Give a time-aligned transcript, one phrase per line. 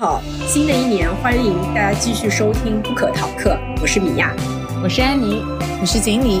[0.00, 4.34] 好，新的一年欢迎大家继续收听不可逃课，我是米娅，
[4.82, 5.44] 我是安妮，
[5.78, 6.40] 我是锦鲤。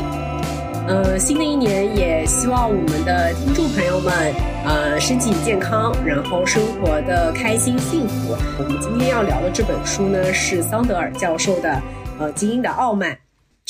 [0.88, 4.34] 呃，新的一年也希望我们的听众朋友们，
[4.64, 8.34] 呃，身体健康，然后生活的开心幸福。
[8.58, 11.68] 我们今天要聊的这本书呢，是桑德尔教授的
[12.18, 13.12] 《呃精英的傲慢》。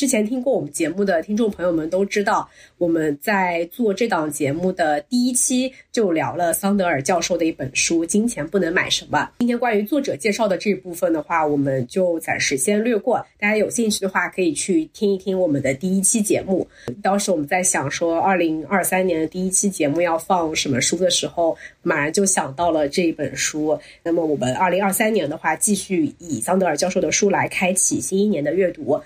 [0.01, 9.19] 之前听过我们节目的听众朋友们都知道，我们在做这档节目的第一期就聊了桑德尔教授的一本书《金钱不能买什么》。
[9.41, 13.19] 今天关于作者介绍的这部分的话，我们就暂时先略过。
[13.39, 16.67] 大家有兴趣的话，可以去听一听我们的第一期节目。
[17.03, 23.79] 当时我们在想说，二零二三年的第一期节目要放什么书的时候，马上就想到了这一本书。
[24.03, 28.99] 那么我们二零二三年的话，继续以桑德尔教授的书来开启新一年的阅读。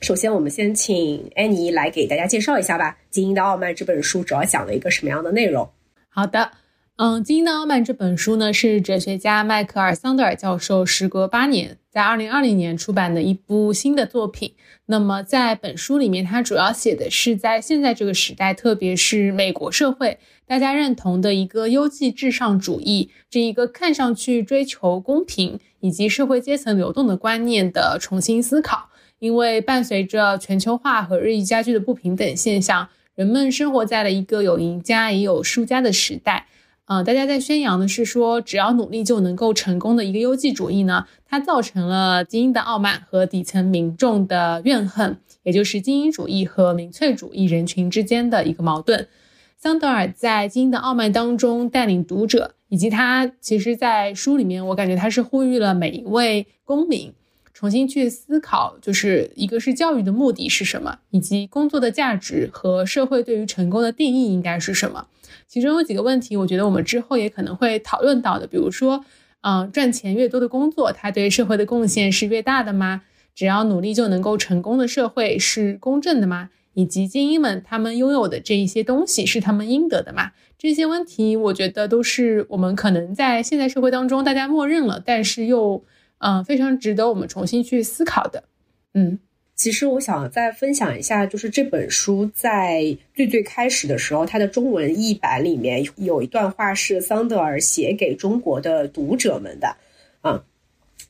[0.00, 5.68] 首先，我们先请安妮来给大家介绍一下吧，《精英的傲慢》这本书主要讲了一个什么样的内容？
[6.10, 6.52] 好的，
[6.96, 14.52] 嗯，《精英的傲慢》这本书呢，是哲学家迈克尔·桑德尔教授时隔八年，在二零二零年出版的一部新的作品。
[14.84, 28.90] 那么，在本书里面，他主要写的是在现在这个时代，特别是美国社会，大家认同的一个优绩至上主义，这一个看上去追求公平以及社会阶层流动的观念的重新思考。
[29.18, 36.46] 因为伴随着全球化和日益加剧的不平等现象，人们生活在了一个有赢家也有输家的时代。
[36.88, 49.08] 嗯，大家在宣扬的是说，只要努力就能够成功的一个优绩主义呢，它造成了精英的傲慢和底层民众的怨恨，也就是精英主义和民粹主义人群之间的一个矛盾。
[49.58, 57.12] 桑德尔在《精英的傲慢》当中带领读者，以及他其实，在书里面，我感觉他是呼吁了每一位公民。
[57.58, 65.06] 重新去思考，就是一个是教育的目的是什么，以及工作的价值和社会对于成功的定义应该是什么。
[65.46, 69.02] 其中有几个问题，我觉得我们之后也可能会讨论到的，比如说，
[69.40, 73.04] 嗯，赚钱越多的工作，它对社会的贡献是越大的吗？
[73.34, 76.50] 只要努力就能够成功的社会是公正的吗？
[76.74, 80.32] 以及精英们他们拥有的这一些东西是他们应得的吗？
[80.58, 85.82] 这些问题，我觉得都是我们可能在现在社会当中大家默认了，但是又。
[86.18, 88.42] 嗯，非常值得我们重新去思考的。
[88.94, 89.18] 嗯，
[89.54, 99.76] 其实我想再分享一下，就是这本书在最最开始的时候，它的中文译版里面有一段话是桑德尔写给中国的读者们的。
[100.22, 100.42] 啊，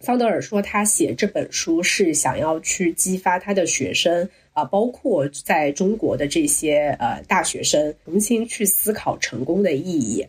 [0.01, 10.27] 桑德尔说他写这本书是想要去激发他的学生啊，包括在中国的这些呃大学生，重新去思考成功的意义。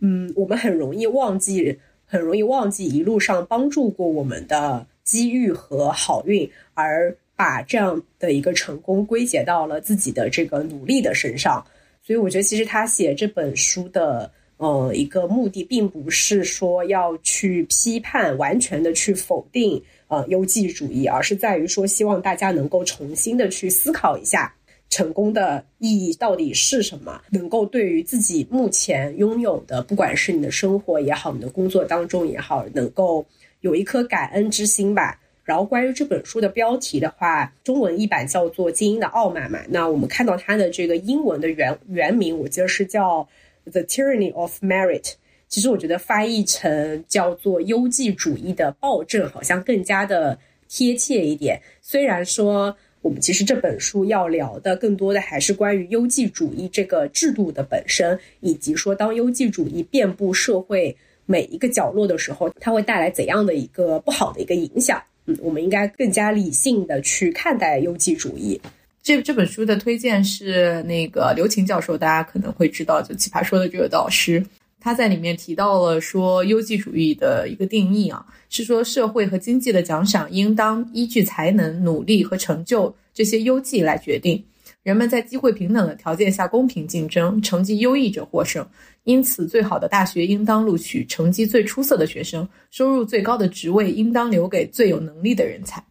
[0.00, 1.78] 嗯，我们很容易忘记。
[2.10, 11.62] 很容易忘记一路上帮助过我们的机遇和好运，而把这样的一个成功归结到了自己的这个努力的身上。
[12.02, 24.54] 所以，我觉得其实他写这本书的呃一个目的，并不是说要去批判、完全的去否定呃优绩主义，而是在于说希望大家能够重新的去思考一下。
[24.90, 27.20] 成功的意义到底是什么？
[27.30, 33.24] 能够对于自己目前拥有的，不管是你的生活也好，你的工作当中也好，能够
[33.60, 35.20] 有一颗感恩之心吧。
[35.44, 39.60] 然后关于这本书的标题的话，中文译版叫做《精英的傲慢》嘛。
[39.68, 43.28] 那我们看到它的这个英文的原原名，我记得是叫
[43.70, 45.02] 《The Tyranny of Merit》。
[45.48, 51.60] 其实我觉得翻译成叫做“优绩主义的暴政”好像更加的贴切一点。
[51.82, 52.74] 虽然说。
[53.00, 60.94] 我们其实这本书要聊的更多的还是关于优绩主义这个制度的本身，以及说当优绩主义遍布社会
[61.26, 65.02] 每一个角落的时候，它会带来怎样的一个不好的一个影响。
[65.26, 68.60] 嗯，我们应该更加理性的去看待优绩主义。
[69.02, 74.44] 这这本书的推荐是那个刘琴教授，大家可能会知道，就奇葩说的这个导师。
[74.88, 84.42] 他在里面提到了说，优绩主义的一个定义啊，是说社会和经济的奖赏应当依据才能、努力和成就这些优绩来决定。
[84.82, 88.66] 人们在机会平等的条件下公平竞争，成绩优异者获胜。
[89.04, 95.84] 因此，最好的大学应当录取成绩最出色的学生，收入最高的职位应当留给最有能力的人才。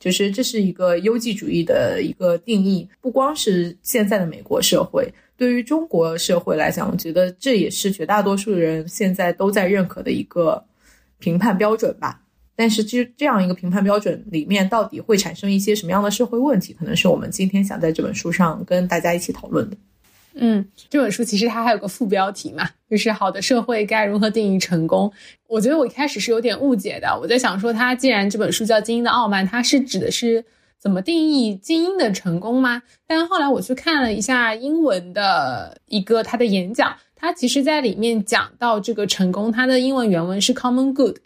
[0.00, 5.06] 就是这是一个优绩主义的一个定义，不光是现在的美国社会。
[5.36, 10.64] 对于中国社会来讲，我觉得这也是绝大多数人现在都在认可的一个
[11.18, 12.20] 评判标准吧。
[12.58, 19.76] 但是，这这样一个评判标准里面，到底会产生一些什么样的社会问题，可能是我们今天想在这本书上跟大家一起讨论的。
[20.36, 25.12] 嗯，这本书其实它还有个副标题嘛，就是“好的社会该如何定义成功”。
[25.48, 30.44] 我觉得我一开始是有点误解的，我在想说，它既然这本书叫《精英的傲慢》，它是指的是。
[30.86, 32.80] 怎么定义精英的成功吗？
[33.08, 41.16] 但后来我去看了一下英文的一个他的演讲，他其实在里面讲到这个成功，他的英文原文是 common good，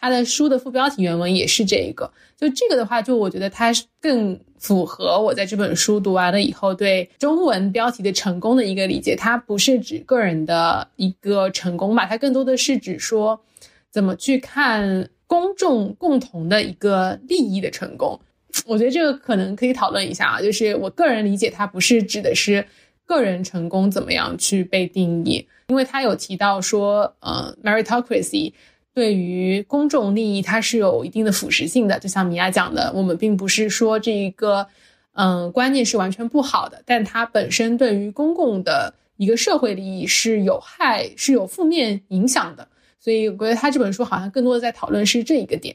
[0.00, 2.10] 他的书的副标题原文也是这一个。
[2.38, 3.70] 就这个的话，就我觉得它
[4.00, 9.14] 更符合我在这本书读完了以后对中文标题的成功的一个理解。
[9.14, 13.38] 它不是指个人的一个成功吧，它更多的是指说
[13.90, 18.18] 怎么去看公众共同的一个利益的成功。
[18.66, 22.64] 我觉得这个可能可以讨论一下啊，就是我个人理解，它不是指的是
[23.04, 28.52] 个人成功怎么样去被定义，因为他有提到说，呃，meritocracy
[28.94, 34.66] 对于公众利益它是有一定的腐蚀性的，就像米娅讲的，我们并不是说这一个，
[35.14, 42.68] 嗯，观念是完全不好的，但它本身对于公共的一个社会利益是有害、是有负面影响的，
[43.00, 45.74] 所以我觉得他这本书好像更多的在讨论是这一个点。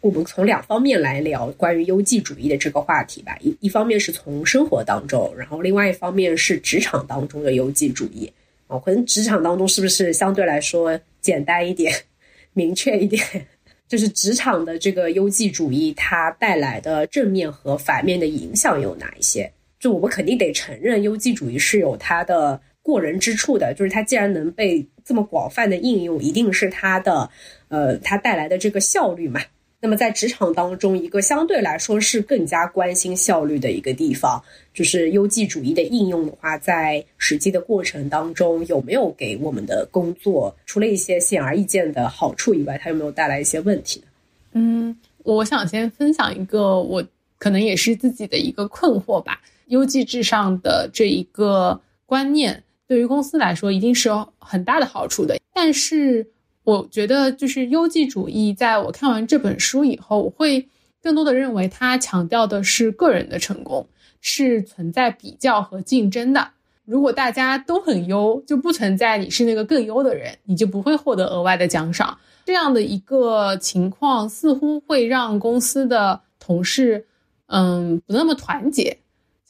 [0.00, 3.36] 我们从两方面来聊关于优绩主义的这个话题吧。
[3.40, 8.32] 一一方面是从生活当中，然后另外一方面是职场当中的优绩主义
[8.66, 8.78] 啊。
[8.78, 11.92] 可能职场当中是不是相对来说简单一点、
[12.54, 13.22] 明确一点？
[13.88, 19.52] 就是职场的这个优绩主义，它带来的正面和反面的影响有哪一些？
[19.78, 23.74] 就我们肯定得承认，优绩主义是有它的过人之处的。
[23.74, 27.28] 就是它既然能被这么广泛的应用，一定是它的
[27.68, 29.42] 呃，它带来的这个效率嘛。
[29.82, 34.42] 那么在职场当中，一个相对来说是更加关心效率的一个地方，
[34.74, 44.06] 就是优绩主义的应用的话，在实际的过程当中，有没有给我们的工作除了一些显而易见的好处以外，它有没有带来一些问题呢？
[44.52, 47.02] 嗯，我想先分享一个我
[47.38, 49.40] 可能也是自己的一个困惑吧。
[49.68, 56.26] 优绩至上的这一个观念，对于公司来说一定是有很大的好处的，但是。
[56.70, 60.68] 我觉得就是优绩主义，在我看完这本书以后，我会
[61.02, 63.84] 更多的认为它强调的是个人的成功，
[64.20, 66.48] 是存在比较和竞争的。
[66.84, 72.16] 如果大家都很优，就不存在你是那个更优的人，你就不会获得额外的奖赏。
[72.44, 77.04] 这样的一个情况似乎会让公司的同事，
[77.46, 78.96] 嗯，不那么团结。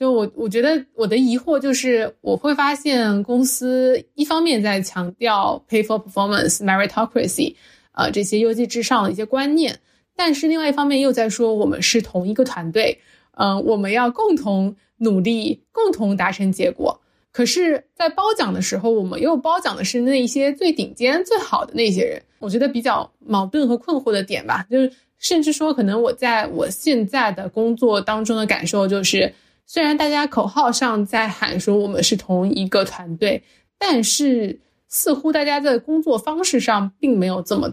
[0.01, 7.55] 就我，我觉得我的疑惑就是，我会发现公司一方面在强调 pay for performance、meritocracy，
[7.93, 9.79] 呃，这些优绩至上的一些观念，
[10.17, 12.99] 但是另外一方面又在说我们是同一个团队，
[13.33, 16.99] 嗯，我们要共同努力，共同达成结果。
[17.31, 22.23] 可是，在褒奖的时候，我们又褒奖的是那一些最顶尖、最好的那些人。
[22.39, 29.31] 我觉得比较矛盾和困惑的点吧，就是甚至说，可能我在我现在的工作当中的感受就是。
[29.73, 33.41] 虽然大家口号上在喊说我们是同一个团队，
[33.79, 34.59] 但是
[34.89, 37.73] 似乎大家在工作方式上并没有这么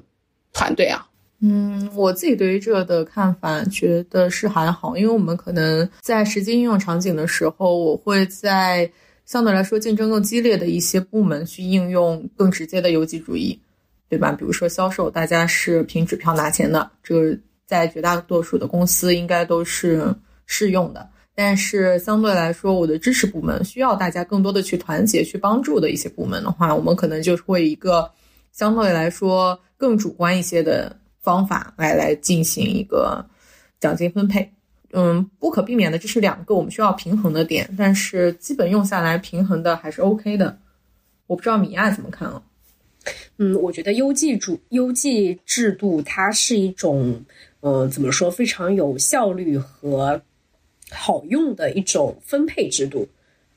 [0.54, 1.10] 团队啊。
[1.40, 8.88] 嗯，我自己对于这个的看法，觉得是还好，因为我们可能在实际应用场景的时候，我会在
[9.26, 13.60] 相对来说竞争更激烈的一些部门去应用更直接的游击主义，
[14.08, 14.32] 对吧？
[14.34, 17.36] 比如说销售，大家是凭指标拿钱的，这个
[17.66, 20.14] 在绝大多数的公司应该都是
[20.46, 21.10] 适用的。
[21.40, 28.10] 但是相对来说，我的支持部门需要大家更多的去团结、去帮助的一些部门的话，我们可能就会一个
[28.52, 33.24] 相对来说更主观一些的方法来来进行一个
[33.80, 34.52] 奖金分配。
[34.94, 40.58] 嗯，不可避免的，这是两个我们需要平衡的点，但是基本用下来平衡的还是 OK 的。
[41.28, 42.42] 我不知道米娅怎么看啊？
[43.38, 47.24] 嗯，我觉得优绩主优绩制度它是一种，
[47.60, 50.20] 嗯，怎么说，非常有效率和。
[50.90, 53.08] 好用的一种分配制度，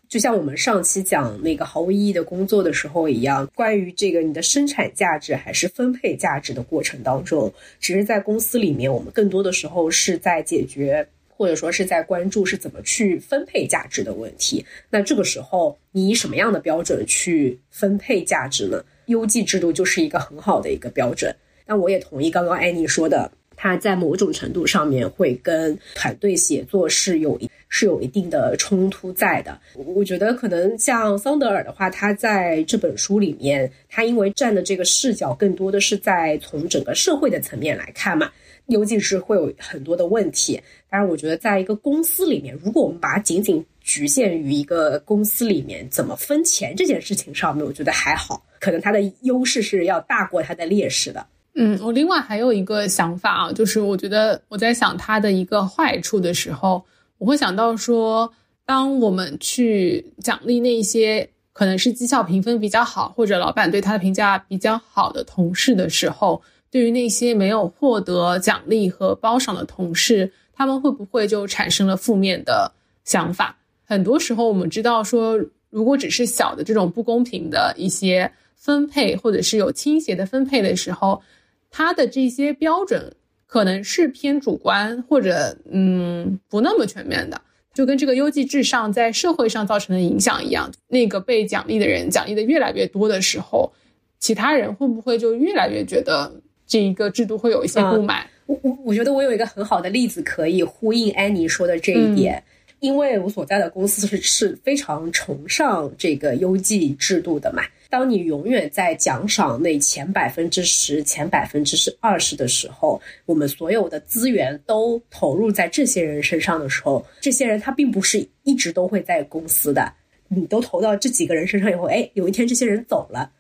[0.09, 14.65] 就像我们上期讲那个毫无意义的工作的时候一样，关于这个你的生产价值还是分配价值的过程当中，其实，在公司里面，我们更多的时候是在解决或者说是在关注是怎么去分配价值的问题。
[14.91, 18.85] 那这个时候，你以什么样的标准去分配价值呢？
[19.07, 21.35] 优绩制度就是一个很好的一个标准。
[21.67, 23.31] 那我也同意刚刚安妮说的。
[23.63, 27.39] 它在某种程度上面会跟团队协作是有
[27.69, 29.61] 是有一定的冲突在的。
[29.75, 38.33] 我觉得可能像桑德尔的话，他在这本书里面，他因为站的这个视角更多的是在从整个社会的层面来看嘛，
[38.69, 40.59] 尤其是会有很多的问题。
[40.89, 51.27] 当然，我觉得在一个公司里面，如果我们把它仅仅局限于一个公司里面怎么分钱这件事情上面，我觉得还好，可能它的优势是要大过它的劣势的。
[51.57, 56.83] 嗯，我另外还有一个想法啊，就是我觉得我在想它的一个坏处的时候，
[57.19, 58.33] 我会想到说，
[58.65, 66.41] 当我们去奖励那些可能是绩效评分比较好，或者老板对他的评价比较好的同事的时候，
[66.71, 72.71] 对于那些没有获得奖励和褒赏的同事，他们会不会就产生了负面的
[73.05, 73.59] 想法？
[73.85, 75.37] 很多时候我们知道说，
[75.69, 81.21] 如果只是小的这种不公平的一些分配，或者是有倾斜的分配的时候。
[81.71, 83.15] 它的这些标准
[83.47, 87.41] 可能是偏主观或者嗯不那么全面的，
[87.73, 90.71] 就跟这个优绩至上在社会上造成的影响一样。
[90.89, 93.73] 那个被奖励的人奖励的越来越多的时候，
[94.19, 96.33] 其他人会不会就越来越觉得
[96.67, 98.27] 这一个制度会有一些不满？
[98.47, 102.43] 我我我觉得我有一个很好的例子可以呼应安妮说的这一点。
[102.81, 107.63] 因为我所在的公司是是非常崇尚这个优绩制度的嘛。
[107.91, 119.93] 当你永远在奖赏那前百分之十、前百分之是二十的时候，我们所有的资源都投入在这些人身上的时候，这些人他并不是一直都会在公司的。
[120.29, 123.33] 你都投到这几个人身上以后，哎，有一天这些人走了，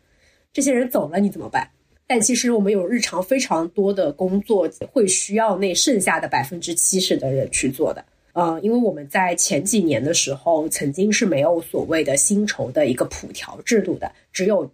[0.52, 1.70] 这些人走了你怎么办？
[2.08, 8.04] 但其实我们有日常非常多的工作会需要那剩下的百分之七十的人去做的。
[8.32, 14.70] 呃，因为我们在前几年的时候，曾经是没有所谓的薪酬的一个普调制度的，只有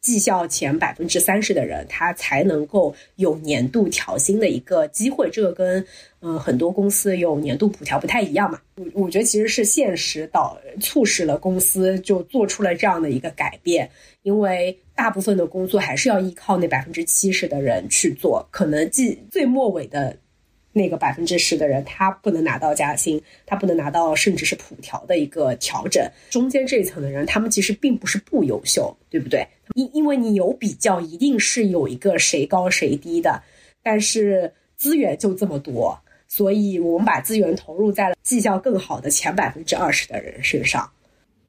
[0.00, 5.28] 绩效前百分之三十的人，他才能够有年度调薪的一个机会。
[5.30, 5.84] 这个跟
[6.20, 8.58] 嗯很多公司有年度普调不太一样嘛。
[8.76, 13.90] 我我觉得其实是现实导促使了公司就做出了这样的一个改变，
[14.22, 20.16] 因为大部分的工作还是要依靠那百分之七十的人去做，可能最最末尾的。
[20.72, 26.08] 那个百分之十的人，他不能拿到加薪，他不能拿到甚至是普调的一个调整。
[26.30, 29.46] 中间这一层的人，他们其实并不是不优秀，对不对？
[29.74, 33.42] 因因为你有比较，一定是有一个谁高谁低的。
[33.82, 35.98] 但是资源就这么多，
[36.28, 40.90] 所以我们把资源投入在了绩效更好的前百分之二十的人身上。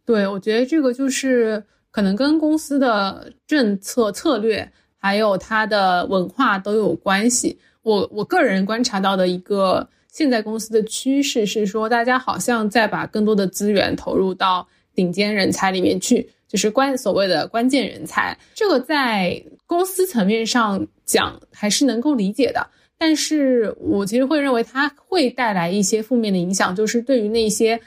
[0.05, 7.59] 对，我觉得这个就是可能跟公司的政策策略还有它的文化都有关系。
[7.83, 18.37] 我我个人观察到的一个现在公司的趋势是说，大家好像在把更多的资源投入到顶尖人才里面去，就是关所谓的关键人才。
[18.53, 27.79] 这个在公司层面上讲还是能够理解的，但是我其实会认为它会带来一些负面的影响，就是对于那些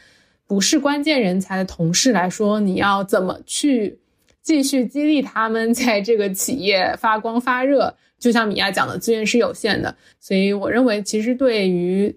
[0.46, 3.98] 不是关键人才的同事来说，你要怎么去
[4.42, 7.94] 继续激励他们在这个企业发光发热？
[8.24, 12.16] 就像米娅讲的，资源是有限的，所以我认为其实对于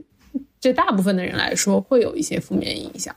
[0.57, 3.13] 这大部分的人来说，会有一些负面影响。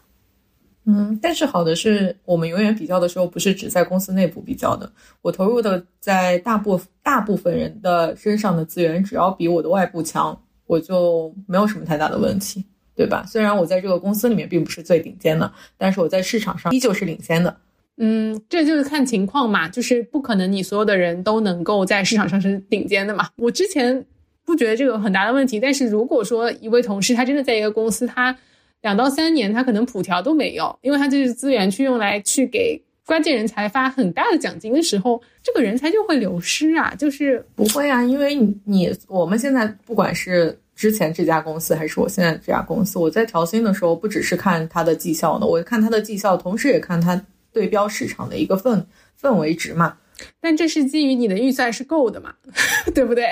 [0.86, 4.90] 嗯，但是好的是我们永远比较的时候，不是只在公司内部比较的。
[5.22, 12.64] 我投入的在大部大部分人的身上的资源，只要比我的外部强，我就没有什么太大的问题，
[12.96, 13.24] 对吧？
[13.28, 17.56] 虽然我在这个公司里面并不是最顶尖的，但是我在市场上依旧是领先的。
[18.02, 23.28] 嗯，这就是看情况嘛，就是不可能你所有的人都能够在市场上是顶尖的嘛。
[23.36, 24.06] 我之前
[24.42, 28.34] 不觉得这个有很大的问题，但是如果说一位同事他真的在一个公司，他
[28.80, 36.94] 两到三年他可能普调都没有，因为他这是资源去用来去给关键人才发很大的奖金的时候，这个人才就会流失啊。
[36.98, 47.22] 就是不会啊，因为你你我们现在不管是之前这家公司还是我现在这家公司，我在调薪的时候不只是看他的绩效呢，我看他的绩效，同时也看他。
[47.52, 48.84] 对标市场的一个氛
[49.20, 49.96] 氛围值嘛，
[50.40, 52.34] 但这是基于你的预算是够的嘛，
[52.94, 53.26] 对不对？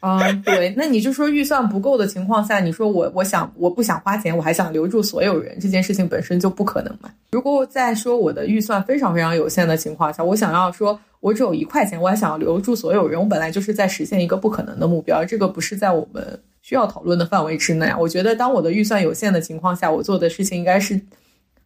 [0.00, 7.10] 啊，对，那你就说预算不够的情况下，你说我我想我不想花钱，我还想留住所有人，这件事情本身就不可能嘛。
[7.32, 17.92] 如果在说我的预算非常非常有限的情况下，我想要说我只有一块钱，我还想要留住所有人，我本来就是在实现一个不可能的目标，这个不是在我们需要讨论的范围之内。
[17.98, 21.00] 我觉得当我的预算有限的情况下，我做的事情应该是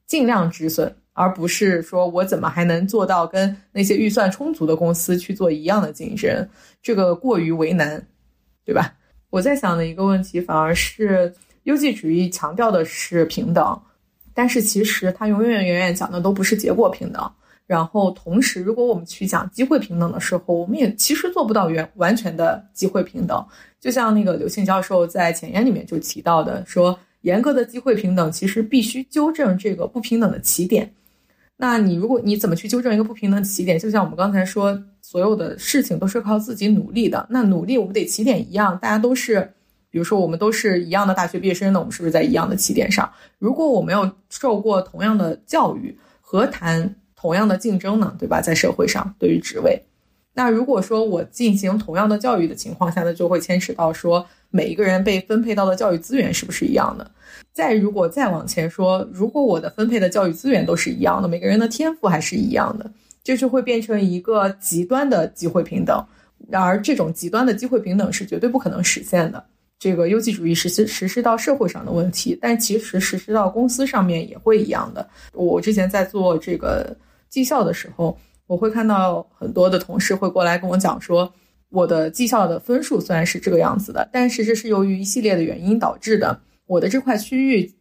[0.06, 0.96] 尽量止损。
[1.12, 6.48] 而不是说我怎么还能做到跟那些预算充足的公司去做一样的竞争，
[6.82, 8.06] 这个过于为难，
[8.64, 8.94] 对吧？
[9.30, 11.32] 我在想的一个问题，反而是
[11.64, 13.80] 优绩主义强调的是平等，
[14.34, 17.30] 但是其实它永远远远讲的都不是结果平等。
[17.66, 23.42] 然后同时，如果我们去讲机会平等的时候，我们也其实做不到完完全的机会平等。
[23.80, 30.92] 就像那个刘庆教授在前言里面就提到的，说严格的机会平等其实必须纠正这个不平等的起点。
[31.62, 33.78] 那你如果你怎么去纠正一个不平等的起点？
[33.78, 37.24] 就像我们刚才说，所有的事情都是靠自己努力的。
[37.30, 39.48] 那努力，我们得起点一样，大家都是，
[39.88, 43.08] 比如说我们都是一样的大学毕业生，那我们是不是在一样的起点上？
[43.38, 48.12] 如果我没有受过同样的教育，何谈同样的竞争呢？
[48.18, 48.40] 对吧？
[48.40, 49.80] 在社会上，对于职位，
[50.34, 57.10] 那如果说我进行同样的教育的情况下呢，就会牵扯到说每一个人被分配到的教育资源是不是一样的？
[57.52, 62.90] 再如果再往前说，如果我的分配的教育资源都是一样的，每个人的天赋还是一样的，
[63.22, 66.02] 这就会变成一个极端的机会平等。
[66.48, 69.42] 然而，这种极端的机会平等是绝对不可能实现的。
[69.78, 75.06] 这个优绩主义实施实施到社会上的问题，但其实实施到公司上面也会一样的。
[75.34, 76.96] 我之前在做这个
[77.28, 78.16] 绩效的时候，
[78.52, 81.32] 我会看到很多的同事会过来跟我讲说。
[81.70, 86.38] 我的绩效的分数虽然是这个样子的，但是这是由于一系列的原因导致的。
[86.66, 87.72] 我的这块区域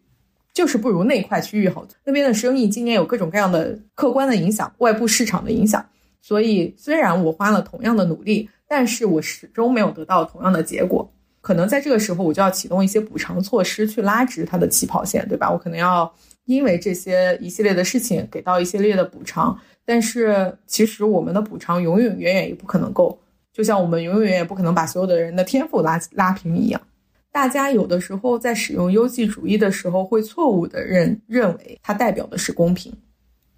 [0.54, 5.86] 就是不如那块区域好，那边的生意今年有各种各样的客观的影响，外部市场的影响。
[6.22, 11.12] 所以虽然我花了同样的努力，但是我始终没有得到同样的结果。
[11.42, 15.52] 可能在这个时候，我就要启动一些补偿措施去拉直它的起跑线，对吧？
[15.52, 16.10] 我可能要
[16.46, 19.60] 因为这些一系列的事情给到一系列的补偿，
[19.92, 23.20] 但是其实我们的补偿永远远远也不可能够，
[23.52, 26.80] 就像我们永远远也不可能把所有的人的天赋拉拉平一样。
[27.30, 32.90] 大家有的时候在使用优绩主义的时候，会错误的认认为它代表的是公平，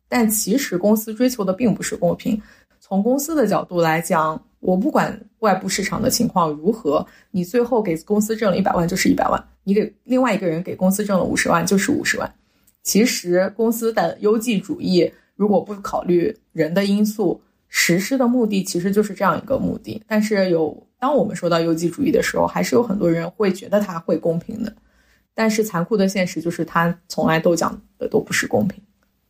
[0.09, 2.41] 但其实公司追求的并不是公平。
[2.79, 12.33] 从公司的角度来讲，我不管外部市场的情况如何，你最后给公司挣了一百万就是一百万，你给另外一个人给公司挣了五十万就是五十万。
[12.81, 20.01] 其实公司的优绩主义如果不考虑人的因素，实施的目的其实就是这样一个目的。
[20.07, 24.73] 但是有当我们说到优绩主义的时候，还是有很多人会觉得它会公平的，
[25.33, 28.81] 但是残酷的现实就是它从来都讲的都不是公平。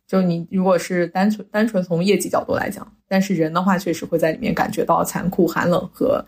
[0.06, 6.22] 就你如果是单纯单纯从业绩角度来讲，但是人的话确实会在里面感觉到残酷、寒冷和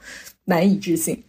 [0.44, 1.22] 难以置信。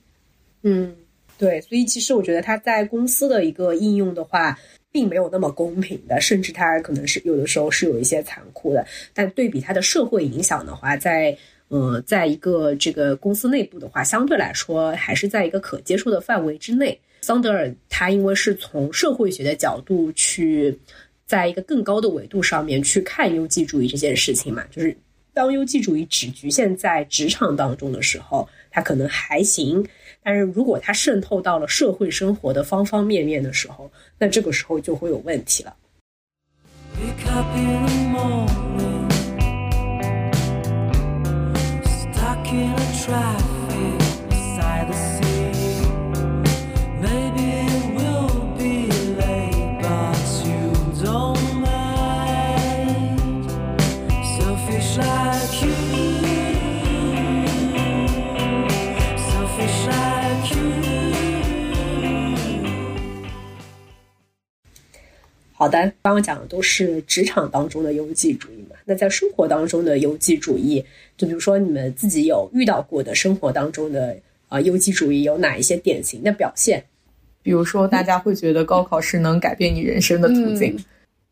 [0.64, 0.96] 嗯，
[1.38, 4.58] 对，所以其实我觉得它在公司的一个应用的话，
[4.92, 8.86] 并没有那么公平的，甚至它可能是有的时候是有一些残酷的。
[9.14, 17.00] 但对比它的社会影响的话，在呃，在一个这个公司内部的话，相对来说还是在一个可接受的范围之内。
[17.22, 20.78] 桑德尔他因为是从社会学的角度去。
[21.28, 24.96] 在一个更高的维度上面去看优绩主义这件事情嘛，就是
[25.34, 29.84] 当优绩主义只局限在职场当中的时候，它可能还行；
[30.30, 35.74] 但是如果它渗透到了社会生活的方方面面的时候，那这个时候就会有问题了。
[65.60, 68.76] 好的，刚刚讲的都是职场当中的优绩主义嘛。
[68.86, 70.86] 那在生活当中的优绩主义，
[71.18, 74.16] 就比如说你们自己有遇到过的生活当中的
[74.50, 76.84] 啊优绩主义有哪一些典型的表现？
[77.42, 80.78] 比如说，大家会觉得高考是能改变你人生的途径。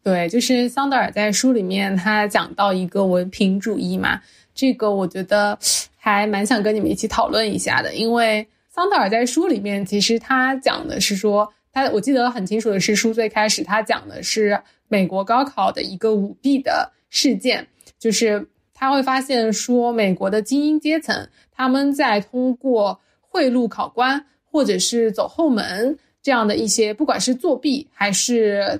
[0.02, 4.20] 对，就是桑德尔在书里面他讲到一个文凭主义嘛，
[4.56, 5.56] 这个我觉得
[5.98, 11.54] 还蛮想跟你们一起讨论一下的，因为桑德尔在书里面其实他讲的是说。
[11.76, 14.58] 他我记得很清楚的是，书最开始他讲的是
[14.88, 17.68] 美国高考的一个舞弊的事件，
[18.00, 28.80] 就是他会发现说，美国的精英阶层他们在通过贿赂考官或者是走后门这样的一些，不管是作弊还是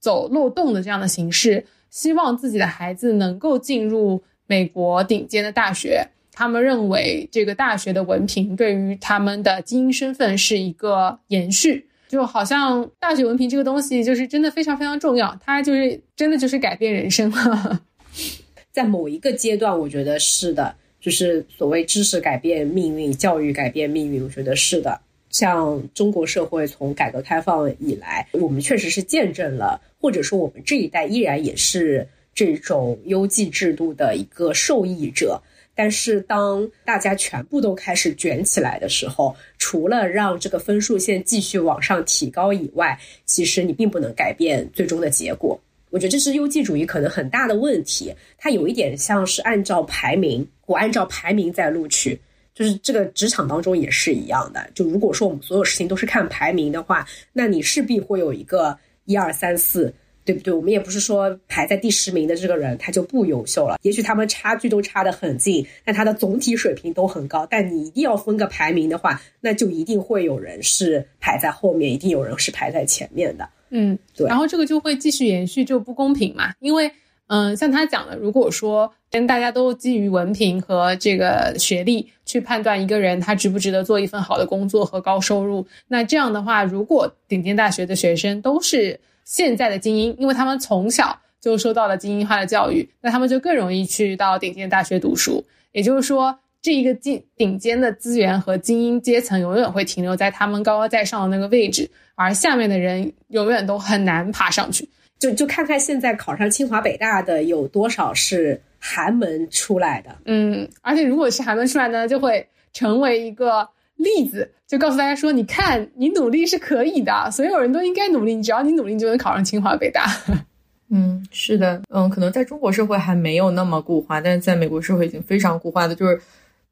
[0.00, 6.04] 走漏洞的这样的形式，希望自己的孩子能够进入美国顶尖的大学。
[6.32, 11.86] 他们认为这个大学的文凭对于他们的精英身份是一个延续。
[12.12, 17.80] 就好像大学文凭这个东西，就是真的非常非常重要，它就是真的就是改变人生了。
[18.70, 25.00] 在某一个阶段，我觉得是的，就是所谓知识改变命运，教育改变命运，我觉得是的。
[25.30, 35.40] 像中国社会从改革开放以来，我们确实是见证了，或者说我们这一代依然也是这种优绩制度的一个受益者。
[35.74, 45.58] 但是，当大家全部都开始卷起来的时候，除了让这个分数线继续往上提高以外，其实你并不能改变最终的结果。
[45.88, 48.14] 我觉得这是优绩主义可能很大的问题。
[48.36, 52.20] 它有一点像是按照排名，我按照排名在录取，
[52.54, 54.70] 就是这个职场当中也是一样的。
[54.74, 59.92] 就如果说我们所有事情都是看排名的话，那你势必会有一个一二三四。
[60.24, 60.52] 对不对？
[60.52, 67.46] 我们也不是说排在第十名的这个人他就不优秀了，也许他们差距都差得很近，但他的总体水平都很高。
[67.50, 73.48] 但你一定要分个排名的话，那就一定会有人是排在后面，一定有人是排在前面的。
[73.70, 74.28] 嗯，对。
[74.28, 76.52] 然后这个就会继续延续，就不公平嘛。
[76.60, 76.90] 因为，
[77.26, 89.00] 嗯，像他讲的，如果说跟大家都基于文凭和这个学历去判断一个人他值不值得做一份好的工作和高收入，那这样的话，如果顶尖大学的学生都是。
[89.24, 95.44] 现在的精英，因为他们从小就受到了精英化的教育，那他们就更容易去到顶尖大学读书。
[95.72, 104.88] 也就是说，这一个顶顶尖的资源和精英阶层永远会停留在他们高高在上的那个位置，而下面的人永远都很难爬上去。
[105.18, 110.10] 就就看看现在考上清华北大的有多少是寒门出来的。
[110.24, 113.68] 嗯，而且如果是寒门出来呢，就会成为一个
[114.02, 120.06] 例子，就告诉大家说，你看，你努力是可以的，所有人都应该努力，你只要你努力，你就能考上清华北大。
[120.94, 126.20] 嗯，是的，嗯，可能在中国社会还没有那么固化，但是在美国社会已经非常固化的，就是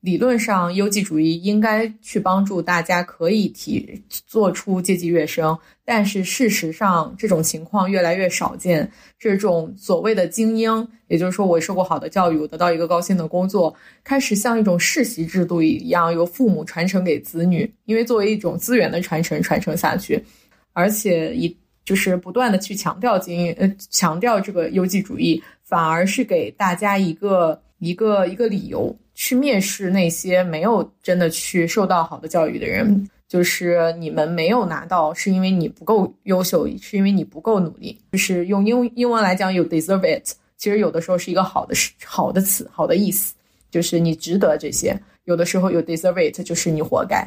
[0.01, 8.91] 理论上优绩主义应该去帮助大家可以提做出阶级跃升，但是事实上这种情况越来越少见。
[9.19, 20.25] 这种所谓的精英，也就是说我受过好的教育，我得到一个高薪的工作，开始像一种世袭制度一样由父母传承给子女，因为作为一种资源的传承传承下去，
[20.73, 21.57] 而且一。
[21.83, 33.07] 就是不断的去强调精英，呃，强调这个优绩主义，反而是给大家一个一个一个理由去蔑视那些没有真的去受到好的教育的人。
[33.29, 37.97] 就是你们没有拿到，是因为你不够优秀，是因为你不够努力。
[38.13, 43.35] 就是用英英文来讲，有 deserve it，其实有的时候是一个好的好的词，好的意思，
[43.71, 44.99] 就是你值得这些。
[45.25, 47.23] 有的时候有 deserve it，就是你活该。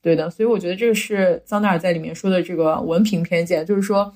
[0.00, 4.10] 对的，所以我觉得这个是桑德尔在里面说的这个文凭偏见，就是说，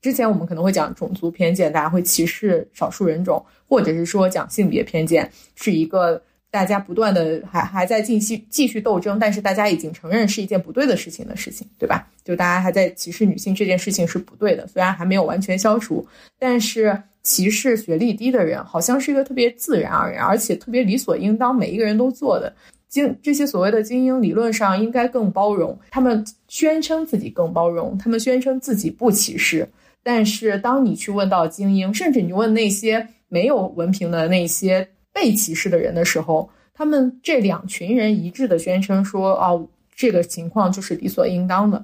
[0.00, 6.20] 之前我们可能会讲种族偏见，大家会歧视少数人种，或者是说讲性别偏见，是一个
[6.54, 12.06] 大家不断的还还在继续继续斗争，但是大家已经承认是一件不对的事情的事情，对吧？
[12.24, 16.06] 就大家还在歧视女性这件事情是不对的，虽然还没有完全消除，
[16.38, 22.54] 但是歧视学历低的人好像是一个特别自然而然，而且特别理所应当，每一个人都做的。
[22.88, 25.76] 精这些所谓的精英，理论上应该更包容。
[25.90, 29.68] 他们宣称自己更包容，他们宣称自己不歧视。
[30.04, 41.82] 但是，当你去问到精英，甚至你问那些没有文凭的那些被歧视的人的时候，他们这两群人一致的宣称说：“哦，这个情况就是理所应当的。”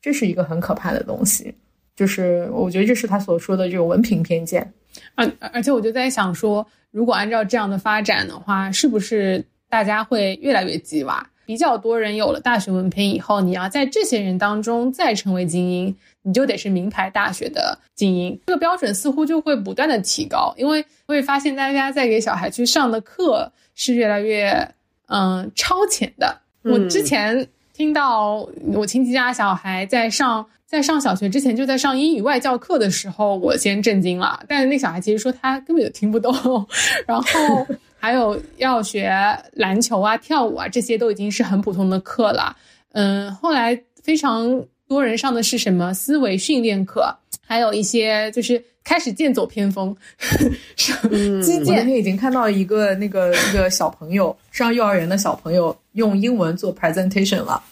[0.00, 1.54] 这是一个很可怕的东西。
[1.94, 4.72] 就是我觉得这是他所说的这种文凭偏见。
[5.14, 9.44] 而而且，我就在想说，如果按照这样的发展的话，是不是？
[9.68, 18.38] 大家会越来越鸡娃，比较多人有了大学文凭以后，你要在这些人当中再成为精英，你就得是名牌大学的精英。
[18.46, 24.74] 这个标准似乎就会不断的提高，因为会发现大家在给小孩去上的课是越来越
[25.06, 26.40] 嗯超前的。
[26.62, 34.42] 我之前听到我亲戚家小孩在上在上小学之前就在上英语外教课的时候，我先震惊了。
[34.46, 36.34] 但是那小孩其实说他根本就听不懂，
[37.06, 37.66] 然后。
[38.02, 39.12] 还有要学
[39.52, 42.56] 篮球啊、跳舞啊，这些都已经是很普通的课了。
[42.92, 49.96] 嗯，后来非常多人上的是什么思维训练课，还有一些就是开始剑走偏锋。
[51.08, 57.62] 嗯，我今天已经看到一个那个那个小朋友上幼儿园的小朋友用英文做 presentation 了。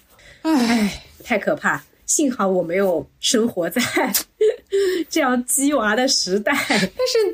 [0.42, 1.83] 唉，太可怕！
[2.07, 3.83] 幸好我没有生活在
[5.11, 6.57] 这样鸡娃的时代。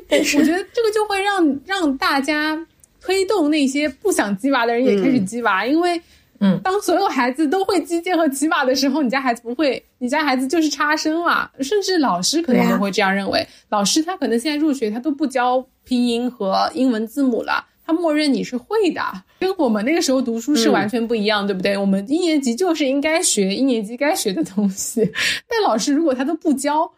[0.09, 2.59] 但是我觉得这个就会让让大家。
[3.01, 6.01] 推动那些不想鸡娃的人也开始鸡娃，因为，
[6.45, 11.49] 嗯，当所有孩子都会击剑和骑马的时候，你家孩子不会，你家孩子就是差生嘛。
[11.59, 19.01] 甚至老师可能都会这样认为，老师他可能现在入学他都不教拼音和英文字母了，他默认你是会的，
[19.39, 21.75] 跟我们那个时候读书是完全不一样，对不对？
[21.75, 25.11] 我们一年级就是应该学一年级该学的东西，
[25.49, 26.91] 但老师如果他都不教。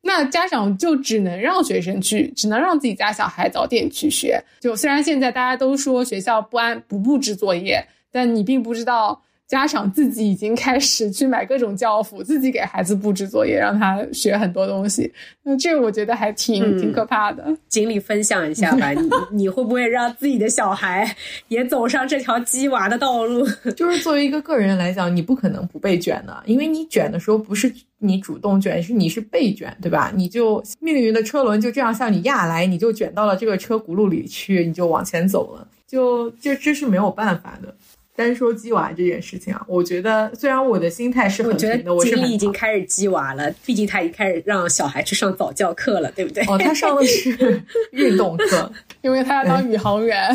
[0.00, 4.40] 那家长就只能让学生去，只能让自己家小孩早点去学。
[4.60, 9.22] 就虽然现在大家都说学校不安不布置作业，但你并不知道。
[9.48, 15.10] 家长自己已经开始去买各种教辅，自己给孩子布置作业，让他学很多东西。
[15.42, 17.42] 那这个我觉得还挺挺可怕的。
[17.66, 21.16] 锦鲤分享一下吧，你 你会不会让自己的小孩
[21.48, 23.42] 也走上这条鸡娃的道路？
[23.74, 30.12] 就是作为一个个人来讲，你不可能不被卷的，因为你卷的时候不是你主动卷，是你是被卷，对吧？
[30.14, 37.74] 你就命运的车轮就这样向你压来，你就卷到了这个车轱辘里去，你就往前走了，就这这是没有办法的。
[38.18, 46.42] 单说鸡娃这件事情啊，我觉得虽然我的心态是很平的，我是已经开始鸡娃了，毕竟他已经开始让小孩去上早教课了，对不对？
[46.48, 50.34] 哦，他上的是 运动课， 因为他要当宇航员，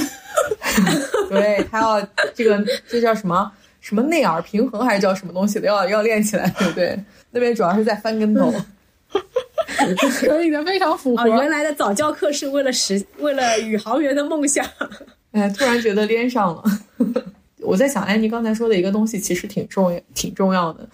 [1.28, 6.98] 对他要这个这叫什么什么内耳平衡还是叫什么东西的，要要练起来，对不对？
[7.32, 8.50] 那边主要是在翻跟头，
[10.22, 11.28] 可以的，非常符合。
[11.28, 14.66] 原来的早教课是为了实为了宇航员的梦想，
[15.34, 16.64] 哎，突然觉得连上了。
[17.64, 20.88] 我在想，安妮刚才说的一个东西其实挺重要、挺重要的。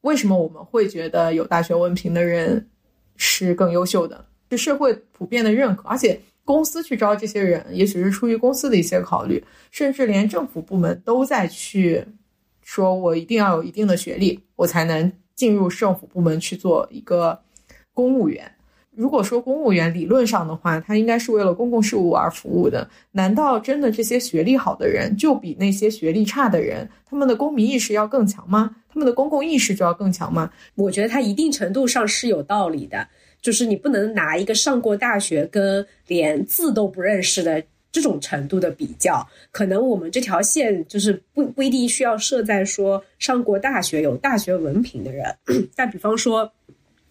[0.00, 2.68] 为什么我们会觉得有大学文凭的人
[3.16, 4.24] 是更优秀的？
[4.50, 12.04] 是社会普遍的认可，而且公司去招这些人，也许是出于公司的一些考虑，甚至连政府部门都在去
[12.62, 17.40] 说，我一定要有一定的学历，我才能进入政府部门去做一个
[17.92, 18.53] 公务员。
[18.96, 22.88] 如果说公务员理论上的话，他应该是为了公共事务而服务的。
[23.12, 28.76] 难道真的这些学历好的人就比那些学历差的人，他们的公民意识要更强吗？
[28.88, 30.50] 他们的公共意识就要更强吗？
[30.76, 33.06] 我觉得他一定程度上是有道理的，
[33.42, 39.26] 就是你不能拿一个上过大学跟连字都不认识的这种程度的比较。
[39.50, 45.26] 可能我们这条线就是不不一定需要设在说上过大学有大学文凭的人，
[45.74, 46.52] 但比方说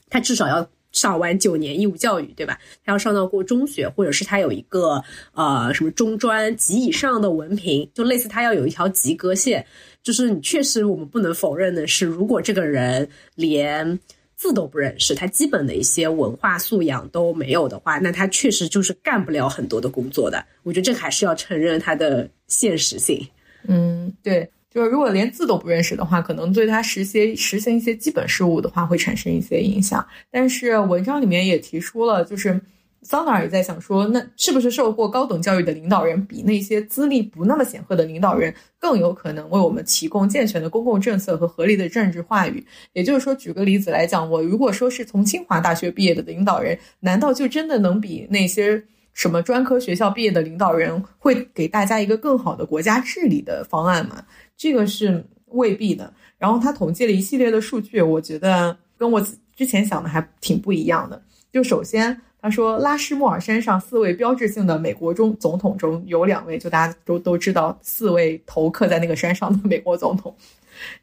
[0.09, 0.65] 他至少要。
[0.93, 2.57] 上完九年义务教育，对吧？
[2.85, 5.03] 他要上到过中学，或者是他有一个
[5.33, 9.65] 呃什么中专及以上的文凭，就类似他要有一条及格线。
[10.01, 13.99] 就是你确实我们不能否认的是，如果这个人连
[14.35, 20.45] 字都不认识，他基本的一些文化素养都没有的话，那他确实就是干不了很多的工作的。
[20.63, 23.25] 我觉得这还是要承认他的现实性。
[23.67, 24.47] 嗯，对。
[24.73, 30.03] 就是如果连字都不认识的话，可能对他实些实行一些基本事务的话会产生一些影响。
[30.31, 32.59] 但是文章里面也提出了，就是
[33.03, 42.65] 桑德尔也在想说，那是不是受过高等教育的领导人比那些资历不那么显赫的领导人更有可能为我们提供健全的公共政策和合理的政治话语？
[42.93, 48.81] 也就是说，举个例子来讲，我如果说是从清华大学毕业的领导人，难道就真的能比那些
[49.13, 54.23] 什么专科学校毕业的领导人会给大家一个更好的国家治理的方案吗？
[54.57, 56.13] 这个是未必的。
[56.37, 61.21] 然后他统计了一系列的数据，我觉得跟我之前想的还挺不一样的。
[61.51, 70.35] 就首先他说，拉什莫尔山上四位标志性的美国中总统中有两位，就大家都都知道，四位头刻在那个山上的美国总统，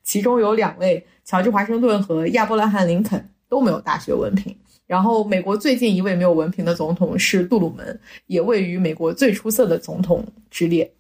[0.03, 4.55] 其中有两位，乔治华盛顿和亚伯拉罕林肯都没有大学文凭。
[4.87, 10.93] 然后美国最近一位没有文凭的总统是杜鲁门，也位于美国最出色的总统之列。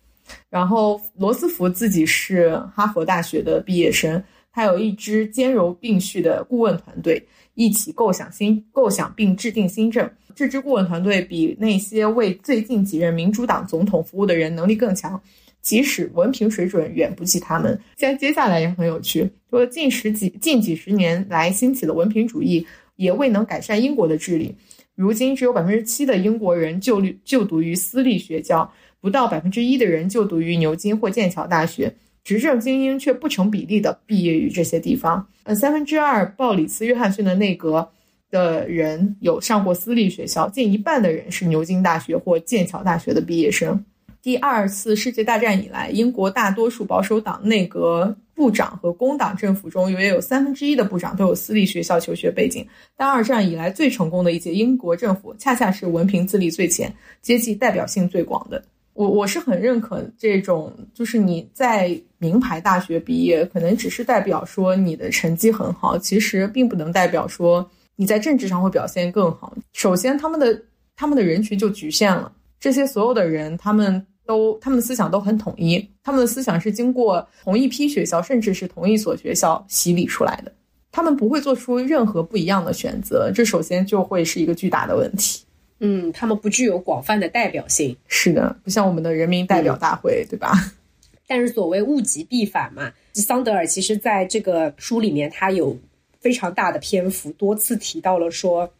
[0.48, 7.22] 然后罗斯福自己是哈佛大学的毕业生，他有一支兼容并蓄的顾问团队，
[7.54, 10.10] 一起构想新构想并制定新政。
[10.34, 15.20] 这支顾问团队比那些为最近几任民主党总统服务的人能力更强，
[15.60, 17.78] 即使文凭水准远不及他们。
[17.96, 22.66] 现在接下来也很有趣，说近十几近几十年来兴起的文凭主义
[22.96, 24.54] 也未能改善英国的治理，
[24.94, 28.72] 如今只有百分之七的英国人就律就读于私立学校。
[29.00, 35.26] 不到百分之一的人就读于牛津或剑桥大学，执政精英却不成比例的毕业于这些地方。
[35.44, 37.90] 呃，三分之二鲍里斯·约翰逊的内阁
[38.30, 43.84] 的人有上过私立学校，近一半的人是牛津大学或剑桥大学的毕业生。
[44.22, 52.66] 第二次世界大战以来，英国大多数保守党内阁部长和工党政府中，约有三分之一的部长都有私立学校求学背景。
[52.98, 58.62] 但二战以来最成功的一届英国政府，恰恰是文凭资历最浅、阶级代表性最广的。
[58.92, 69.54] 我我是很认可这种，就是你在名牌大学毕业，可能只是代表说你的成绩很好，其实并不能代表说你在政治上会表现更好。
[69.72, 70.62] 首先，他们的
[70.96, 80.52] 他们的人群就局限了，这些所有的人，他们都他们的思想都很统一，他们的思想是经过同一批学校，甚至是同一所学校洗礼出来的，
[80.92, 85.42] 他们不会做出任何不一样的选择，这首先就会是一个巨大的问题。
[85.80, 87.96] 嗯，他们不具有广泛的代表性。
[88.06, 90.52] 是的，不像我们的人民代表大会，对吧？
[91.26, 95.78] 但是所谓物极必反嘛，桑德尔其实在这个书里面，他有
[96.20, 98.70] 非常大的篇幅，多次提到了说，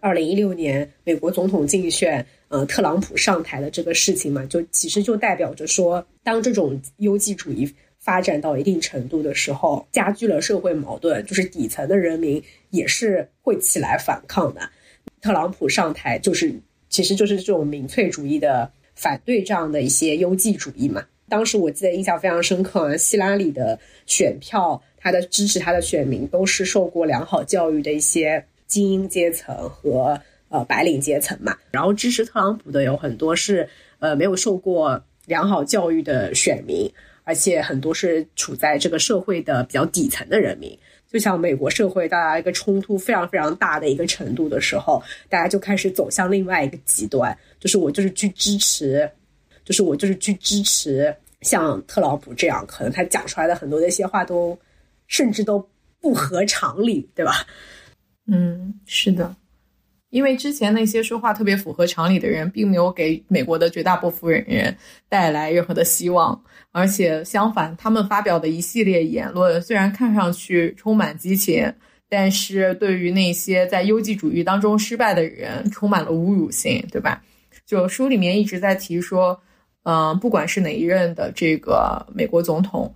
[0.00, 7.70] 二零一六年美国总统竞选，呃，特朗普上台的这个事情嘛，就其实就代表着说，当这种优绩主义
[8.00, 14.62] 发展到一定程度的时候，加剧了社会矛盾，就是底层的人民也是会起来反抗的。
[15.20, 16.54] 特朗普上台就是，
[16.88, 21.04] 其实就是这种民粹主义的反对这样的一些优绩主义嘛。
[21.28, 31.56] 当时我记得印象非常深刻，希拉里的选票，他的支持他的选民都是受过良好教育的一些精英阶层和呃白领阶层嘛。
[31.70, 36.92] 然后支持特朗普的有很多是呃没有受过良好教育的选民，
[37.24, 40.78] 而且很多是处在这个社会的比较底层的人民。
[41.14, 49.08] 就像美国社会到达一个冲突非常非常大的一个程度的时候，大家就开始走向另外一个极端，就是我就是去支持，
[49.64, 54.58] 就是我就是去支持像特朗普这样，可能他讲出来的很多那些话都
[55.06, 55.64] 甚至都
[56.00, 57.46] 不合常理，对吧？
[58.26, 59.36] 嗯，是的。
[60.14, 64.72] 因为之前那些说话特别符合常理的人，并没有给美国的绝大部分人
[65.08, 71.68] 带来任何的希望，而且相反，他们发表的一系列言论虽然看上去充满激情，
[72.08, 77.20] 但是对于那些在优绩主义当中失败的人，充满了侮辱性，对吧？
[77.66, 79.36] 就书里面一直在提说，
[79.82, 82.94] 嗯，不管是哪一任的这个美国总统，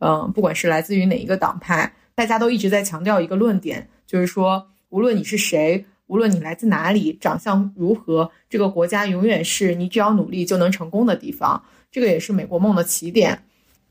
[0.00, 5.82] 嗯，不管是来自于哪一个党派，大家都一直在强调一个论点，就是说，无论你是谁。
[6.08, 11.62] 无论你来自哪里，长相如何，这个国家永远是你只要努力就能成功的地方。
[11.90, 13.44] 这个也是美国梦的起点。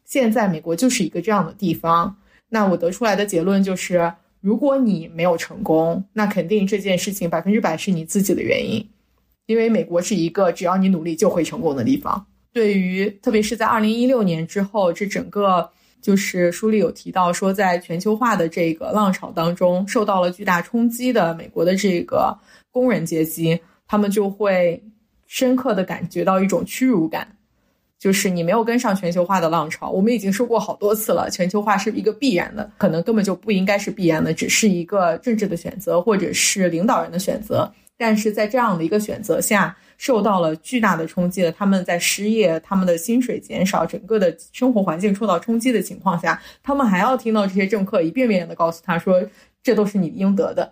[0.03, 2.15] 现在美国就是一个这样的地方。
[2.49, 8.87] 那我得出来的结论就是，如果你没有成功，那肯定这件事情百分之百是你自己的原因。
[9.45, 12.25] 因为美国是一个只要你努力就会成功的地方。
[12.51, 15.69] 对于特别是在二零一六年之后，这整个。
[16.01, 22.37] 就是书里有提到说，在全球化的这个浪潮当中，受到了巨大冲击的美国的这个
[22.71, 24.81] 工人阶级，他们就会
[25.25, 27.27] 深刻的感觉到一种屈辱感，
[27.99, 29.89] 就是你没有跟上全球化的浪潮。
[29.89, 37.69] 我们已经说过好多次了，全球化是一个必然的，可能根本就不应该是必然的，只是一个政治的选择或者是领导人的选择。
[37.97, 39.75] 但是在这样的一个选择下。
[39.97, 49.27] 受到了巨大的冲击的，他们在失业，他们的薪水减少，整个的生活环境受到冲击的情况下，他们还要听到这些政客一遍遍的告诉他说，
[49.63, 50.71] 这都是你应得的。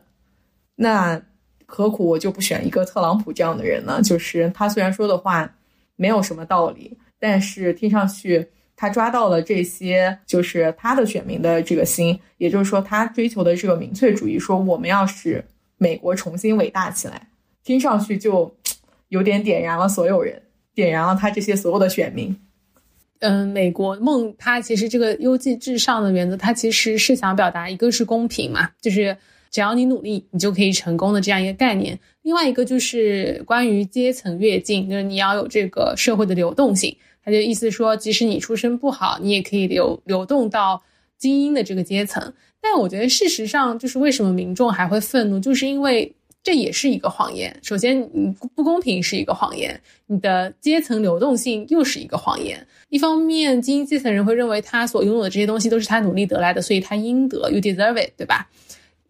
[0.76, 1.20] 那
[1.66, 4.00] 何苦我就不选一个特朗普这样的人呢？
[4.04, 5.52] 就是他虽然说的话
[5.96, 15.44] 没有什么道理，但是听上去他抓到了这些，就是他的选民的这个心，也就是说他追求的这个民粹主义，说我们要使
[15.78, 17.28] 美国重新伟大起来，
[17.64, 18.56] 听上去就。
[19.16, 20.42] 有点点燃了所有人，
[20.74, 22.36] 点燃了他这些所有的选民。
[23.20, 29.16] 嗯，美国梦，它其实这个优绩至上的原则，它其实是想表达一个是公平嘛，就是
[29.50, 31.98] 只要你努力，你就可以成功的这样一个概念。
[32.24, 36.94] 另外一个就是关于阶层跃进，就是你要有这个社会的流动性。
[37.24, 40.84] 他就意思说，即使你出身不好，你也可以流流动到
[41.18, 42.34] 精英的这个阶层。
[42.62, 46.14] 但我觉得事实上，就是为什么民众还会愤怒，就是因为。
[46.46, 47.60] 这也是一个谎言。
[47.64, 52.64] 首先，你不公平是一个谎言，你的阶层流动性又是一个谎言。
[52.90, 58.48] 一方面，精英阶层人会认为他所拥有的这些东西都是他努力得来的，所以他应得，you deserve it，对吧？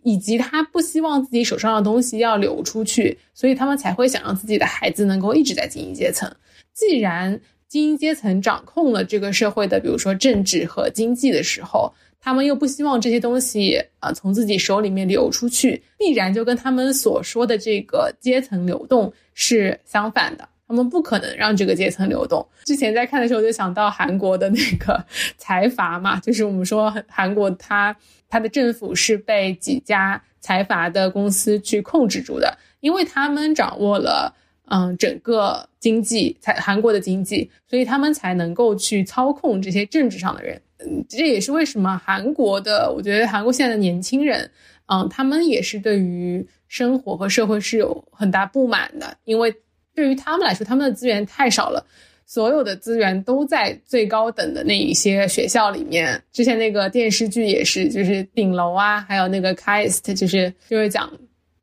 [0.04, 6.34] 以及他不希望自己手上的东西要流出去，所以他们才会想让自己的孩子能够一直在精英阶层。
[6.74, 20.49] 既然精英阶层掌控了这个社会的，比如说政治和经济的时候，他们又不希望这些东西啊从自己手里面流出去，必然就跟他们所说的这个阶层流动是相反的。
[20.67, 22.43] 他们不可能让这个阶层流动。
[22.63, 25.06] 之前在看的时候就想到韩国的那个
[25.38, 27.95] 财阀嘛，就是我们说韩国它
[28.28, 34.36] 它的政府是被几家财阀的公司去控制住的，因为他们掌握了
[34.67, 40.60] 嗯整个经济，才韩国的经济，所以他们才能够去操控这些政治上的人。
[41.08, 44.50] 这也是为什么韩国的，我觉得韩国现在的年轻人，
[44.88, 49.54] 嗯，他们也是对于生活和社会是有很大不满的，因为
[49.93, 51.86] 对于他们来说，他们的资源太少了，
[52.26, 56.21] 所有的资源都在最高等的那一些学校里面。
[56.32, 61.10] 之前那个电视剧也是，就是顶楼啊，还有那个 Kist，就是就是讲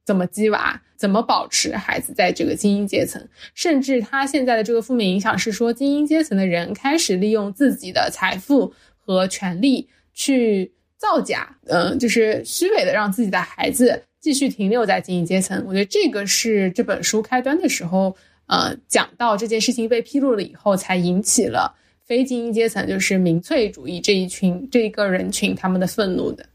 [0.07, 3.23] 怎么鸡娃，怎么保持孩子在这个精英阶层，
[3.55, 8.73] 甚至他现在的这个负面影响是说，精英阶层的人开始利用自己的财富。
[9.05, 15.63] 和权力去造假，嗯，就是虚伪的让自己的孩子继续停留在精英阶层。
[15.67, 26.47] 我觉得这个是这本书开端的时候，呃，讲到这件事情被披露了以后，才引起了非精英阶层，就是民粹主义这一群这一个人群他们的愤怒的。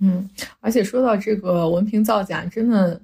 [0.00, 0.28] 嗯，
[0.60, 3.00] 而且说到这个文凭造假，真的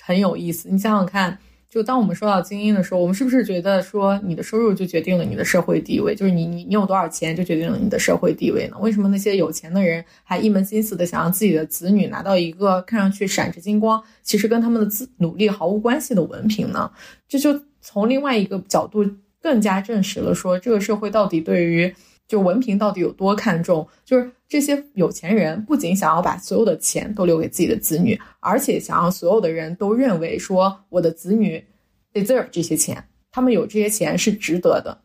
[0.00, 0.68] 很有意思。
[0.68, 1.36] 你想想看。
[1.72, 6.14] 就当我们说到精英的时候，我们是不是觉得说你的收入就决定了你的社会地位？
[6.14, 8.76] 就是你你你有多少钱就决定了你的社会地位呢？
[8.78, 16.90] 为什么那些有钱的人还一门心思的想让自己的子女拿到一个看上去闪着金光，其实跟他们的自努力毫无关系的文凭呢？
[17.26, 19.02] 这就从另外一个角度
[19.40, 21.94] 更加证实了说这个社会到底对于
[22.28, 23.86] 就文凭到底有多看重？
[24.04, 31.64] 就是这些有钱人不仅想要把所有的钱都留给自己的子女，而且想要所有的人都认为说我的子女
[32.12, 35.02] deserve 这些钱，他们有这些钱是值得的。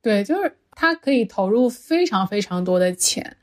[0.00, 3.36] 对，就是他可以投入非常非常多的钱，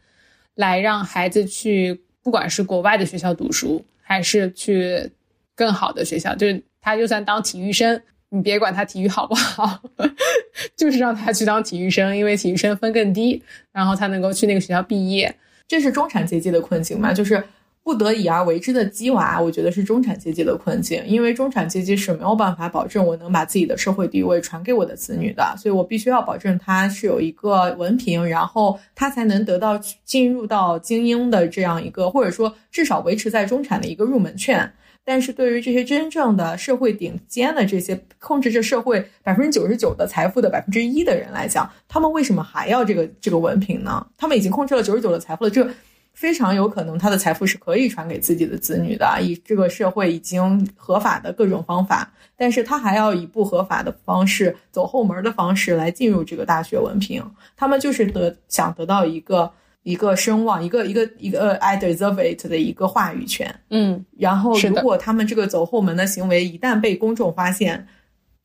[0.55, 5.11] 来让孩子去，不管是国外的学校读书，还是去
[5.55, 8.01] 更好的学校，就是他就算当体育生。
[8.31, 9.81] 你别管他体育好不好，
[10.77, 15.35] 就是让他去当体育生，因为体育生分更低，然后他能够去那个学校毕业。
[15.67, 17.13] 这是中产阶级的困境嘛？
[17.13, 17.43] 就是
[17.83, 21.03] 不得已而为之的鸡娃，我觉得是中产阶级的困境。
[21.07, 34.71] 因为中产阶级是没有办法保证我能把自己的社会地位传给我的子女的，所以我必须要保证他是有一个文凭，然后他才能得到进入到精英的这样一个，或者说至少维持在中产的一个入门券。
[35.09, 44.05] 但是对于这些真正的社会顶尖的这些控制着社会百分之九十九的财富的百分之一的人来讲，他们为什么还要这个这个文凭呢？
[44.19, 45.67] 他们已经控制了九十九的财富了，这
[46.13, 57.23] 非常有可能他的财富是可以传给自己的子女的，以这个社会已经合法的各种方法，但是他还要以不合法的方式走后门的方式来进入这个大学文凭。
[57.57, 59.51] 他们就是得想得到一个
[59.89, 63.53] 一个声望，一个一个一个 I deserve it 的一个话语权。
[63.69, 67.87] 嗯，然后如果他们这个走后门的行为一旦被公众发现，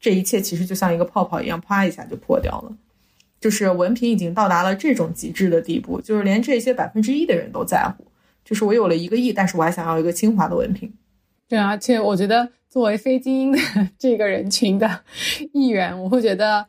[0.01, 2.72] 这一切其实就像一个泡泡一样，啪一下就破掉了。
[3.40, 8.07] 就是文凭已经到达了这种极致的地步，就是连这些百分之一的人都在乎。
[8.42, 10.90] 就是我有了一个亿，但是我还想要一个清华的文凭。
[11.47, 13.59] 对，而且我觉得作为非精英的
[13.99, 15.01] 这个人群的
[15.53, 16.66] 一员，我会觉得，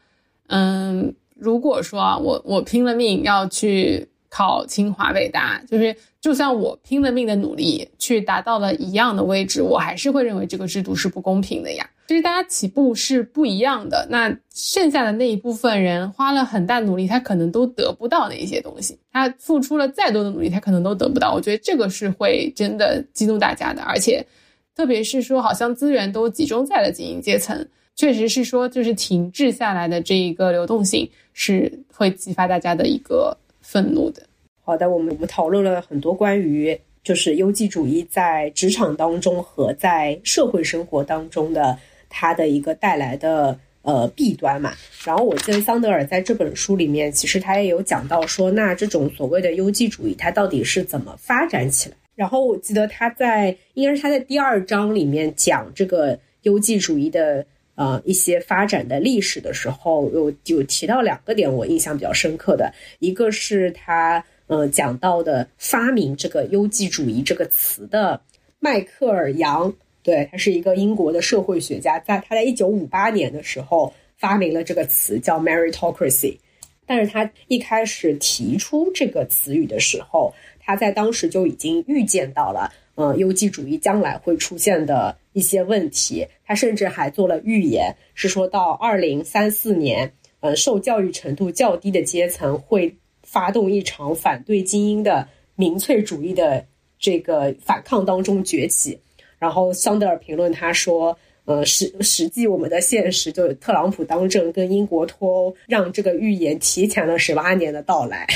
[0.48, 11.90] 嗯，如果说啊，我我拼了命要去考清华北大，就是就算我拼了命的努力去达到了一样的位置，我还是会认为这个制度是不公平的呀。
[12.06, 19.00] 就是大家起步是不一样的，那剩下的那一部分人花了很大努力，他可能都得不到那一些东西。
[19.10, 21.34] 他付出了再多的努力，他可能都得不到。
[21.34, 24.28] 我觉得这个是会真的激怒大家的，而且
[24.76, 27.66] 特别是说，好像资源都集中在了精英阶层，
[27.96, 34.22] 确实是说，就是停滞下来的这一个流动性是会激发大家的一个愤怒的。
[34.64, 41.78] 好的，我们我们讨论了很多关于就是优绩主义在职场当中和在社会生活当中的。
[42.18, 44.72] 它的一个带来的呃弊端嘛，
[45.04, 51.96] 然后我记得桑德尔在这本书里面，其实他也有讲到说，那这种所谓的优绩主义，它到底是怎么发展起来？
[52.16, 57.46] 然后我记得他在应该是他在第二章里面讲这个优绩主义的
[57.76, 68.20] 呃一些发展的历史的时候，有有提到两个点，我印象比较深刻的，一个是他呃讲到的发明这个优绩主义这个词的
[68.60, 69.74] 迈克尔杨。
[70.04, 76.38] 对他是一个英国的社会学家，在他在一九五八年的时候发明了这个词叫 meritocracy，
[76.86, 86.28] 但是他一开始提出这个词语的时候，他在当时就已经预见到了，呃，优绩主义将来会出现的一些问题。
[86.46, 96.66] 他甚至还做了预言，是说到二零三四年，呃，受教育程度较低的阶层会发动一场反对精英的民粹主义的
[97.00, 99.00] 这个反抗当中崛起。
[99.38, 108.28] 然后桑德尔评论他说：“呃，实实际我们的现实就特朗普当政跟英国脱欧，让这个预言提前了十八年的到来，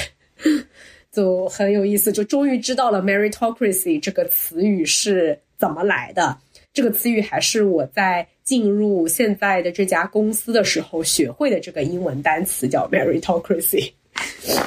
[1.12, 2.12] 就很有意思。
[2.12, 6.38] 就终于知道了 meritocracy 这个词语是怎么来的。
[6.74, 13.91] 这个词语还是我在进入现在的这家公司的时候学会的这个英文单词，叫 meritocracy。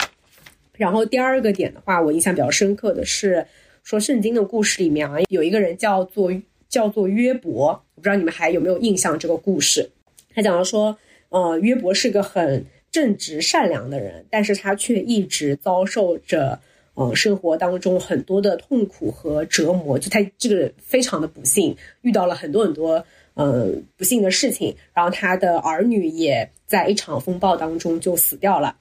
[0.75, 3.47] 然后第二个点的话，我印象比较深刻的是。”
[3.85, 6.33] 说圣经的故事里面啊，有一个人叫做
[6.69, 9.91] 叫做约伯，我不知道你们还有没有印象这个故事。
[10.33, 10.97] 他讲到说，
[11.31, 16.61] 呃，约伯是个很正直善良的人，但是他却一直遭受着
[16.95, 19.99] 呃生活当中很多的痛苦和折磨。
[19.99, 28.77] 就他这个非常的不幸，遇到了很多很多呃不幸的事情，然后他的儿女也在一场风暴当中就死掉了，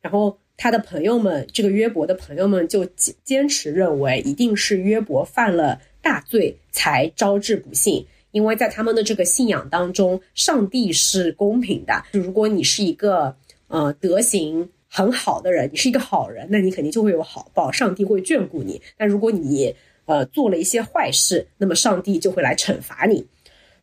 [0.00, 0.38] 然后。
[0.58, 12.02] 他的朋友们，这个约伯的朋友们就坚坚持认为，一定是约伯犯了大罪才招致不幸，因为在他们的这个信仰当中，上帝是公平的。
[12.10, 13.36] 如果你是一个
[13.68, 18.80] 呃德行很好的人，你是一个好人，那你肯定就会有好报，上帝会眷顾你。
[18.96, 19.74] 但如果你
[20.06, 23.22] 呃做了一些坏事，那么上帝就会来惩罚你。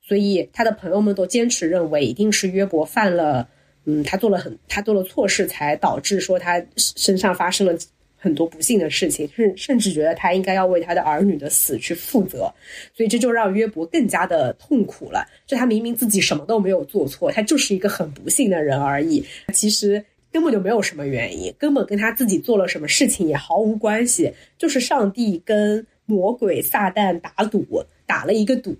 [0.01, 3.47] 所以他的朋友们都坚持认为，一定是约伯犯了。
[3.85, 7.77] 嗯，他做了很，他做了错事，才导致说他身上发生了
[8.17, 12.51] 很多不幸的事情，甚甚至觉得他应该要为他的儿女的死去负责，
[12.97, 15.23] 所以这就让约伯更加的痛苦了。
[15.45, 20.03] 就他明明自己什么都没有做错，他就是一个很不幸的人而已，其实
[20.33, 27.65] 根本就没有什么原因，根本跟他自己做了什么事情也毫无关系，就是上帝跟魔鬼撒旦打赌，
[28.05, 28.75] 打了一个赌，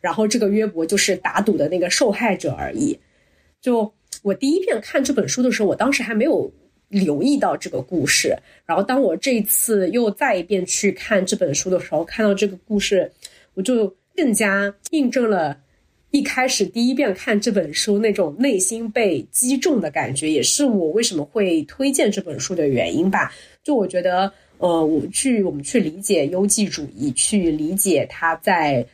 [0.00, 2.98] 然后这个约伯就是打赌的那个受害者而已，
[3.60, 3.92] 就。
[4.22, 6.50] 我第一遍看这本书的时候，我当时还没有
[6.88, 8.34] 留意到这个故事。
[8.64, 13.12] 然后，当我这一次又再一遍去看这本书的时候，看到这个故事，
[13.54, 15.56] 我就更加印证了
[16.16, 23.30] 一开始第一遍看这本书那种内心被击中的感觉，也是我为什么会推荐这本书的原因吧。
[23.62, 28.86] 就我觉得，呃，我去我们去理解优绩主义，去理解它在。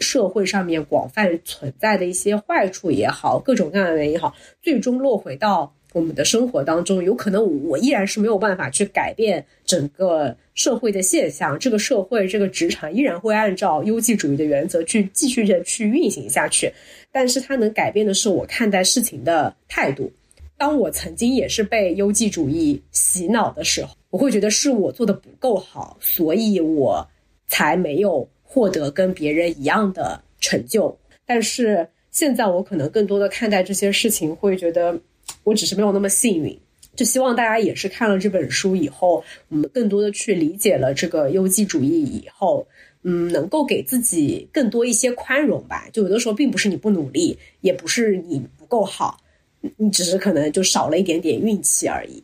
[0.00, 16.70] 社会上面广泛存在的一些坏处也好，各种各样的原因也好，最终落回到我们的生活当中，有可能我依然是没有办法去改变整个社会的现象，这个社会这个职场依然会按照优绩主义的原则去继续着去运行下去，
[17.10, 20.12] 但是它能改变的是我看待事情的态度。
[20.58, 23.96] 当我曾经也是被优绩主义洗脑的时候。
[24.10, 27.04] 我会觉得是我做的不够好，所以我
[27.48, 30.96] 才没有获得跟别人一样的成就。
[31.26, 34.96] 但是现在我可能更多的看待这些事情，会觉得
[35.44, 36.58] 我只是没有那么幸运。
[36.96, 42.64] 就希望大家也是看了这本书以后，我们更多的去理解了这个优绩主义以后，
[43.02, 45.88] 嗯，能够给自己更多一些宽容吧。
[45.92, 49.18] 就有的时候并不是你不努力，也不是你不够好，
[49.76, 52.22] 你只是可能就少了一点点运气而已。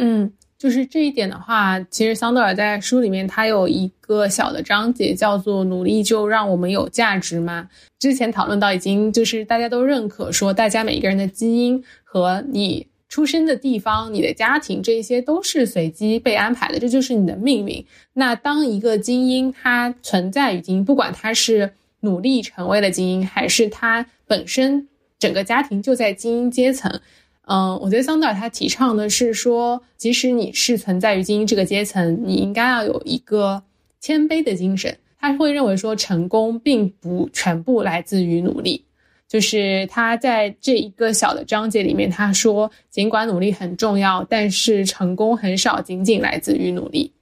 [0.00, 7.68] 嗯，就是这一点的话，其实桑德尔在书里面他有一个小的章节叫做“努力就让我们有价值吗？”
[8.00, 12.86] 之前讨论到已经就是大家都认可说，大家每一个人的基因和你。
[13.10, 17.82] 出生的地方、你的家庭，这些都是随机被安排的，这就是你的命运。
[18.12, 24.86] 那当一个精英他存在于精英，不管他是努力成为了精英，还是他本身
[25.18, 27.00] 整个家庭就在精英阶层，
[27.46, 33.62] 嗯，我觉得桑德尔他提倡的是说，即使你是存在于精英这个阶层，你应该要有一个
[34.00, 34.94] 谦卑的精神。
[35.18, 38.84] 他会认为说，成功并不全部来自于努力。
[39.28, 47.12] 就是他在这一个小的章节里面，他说，尽管努力很重要，但是成功很少仅仅来自于努力。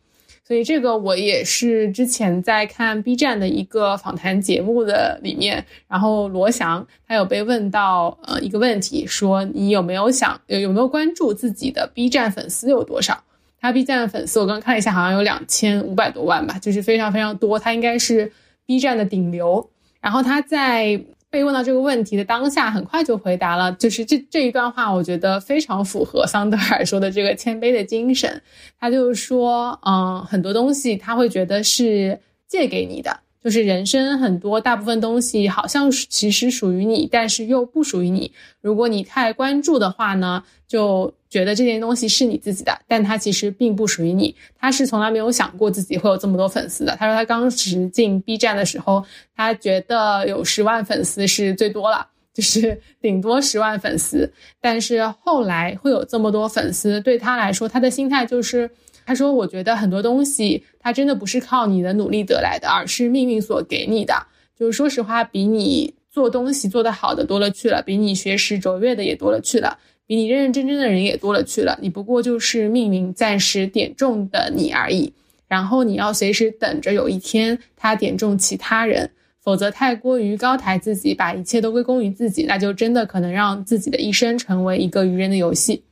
[0.47, 13.21] 所以这个我也是之前在看 B 站的一个访谈节目的里面，然后罗翔他有被问到呃一个问题，说你有没有想有有没有关注自己的 B 站粉丝有多少？
[13.61, 18.31] 他 B 站的粉丝我刚看了一下，好像有两千五百多万吧，就是非常非常多，他应该是
[18.65, 19.69] B 站的顶流。
[20.01, 21.01] 然后他在。
[21.37, 28.41] 被问到这个问题的当下，很快就回答了，就是这这一段话，我觉得非常符合桑德尔说的这个谦卑的精神。
[28.81, 32.19] 他就是说，嗯，很多东西他会觉得是
[32.49, 33.21] 借给你的。
[33.45, 38.33] 就是人生很多大部分东西好像其实属于你，但是又不属于你。
[38.63, 44.35] 如果你太关注的话呢，就觉得这件东西是你自己的，但它其实并不属于你。
[44.59, 46.97] 他是从来没有想过自己会有这么多粉丝的。
[46.99, 49.05] 他说他刚时进 B 站的时候，
[49.37, 54.33] 他觉得有十万粉丝是最多了，就是顶多十万粉丝。
[54.61, 58.71] 但是后来会有这么多粉丝，对他来说，他的心态就是。
[59.09, 64.13] 他说：“我觉得很多东西，它真的不是靠你的努力得来的，而是命运所给你的。
[64.59, 71.79] 就是说实话，比你做东西做得好的多了去了，比你学识卓越的也多了去了，比你认认真真的人也多了去了。
[71.83, 75.13] 你不过就是命运暂时点中的你而已。
[75.49, 85.83] 然后你要随时等着有一天他点中其他人，否则太过于高抬自己，把一切都归功于自己，那就真的可能让自己的一生成为一个愚人的游戏。”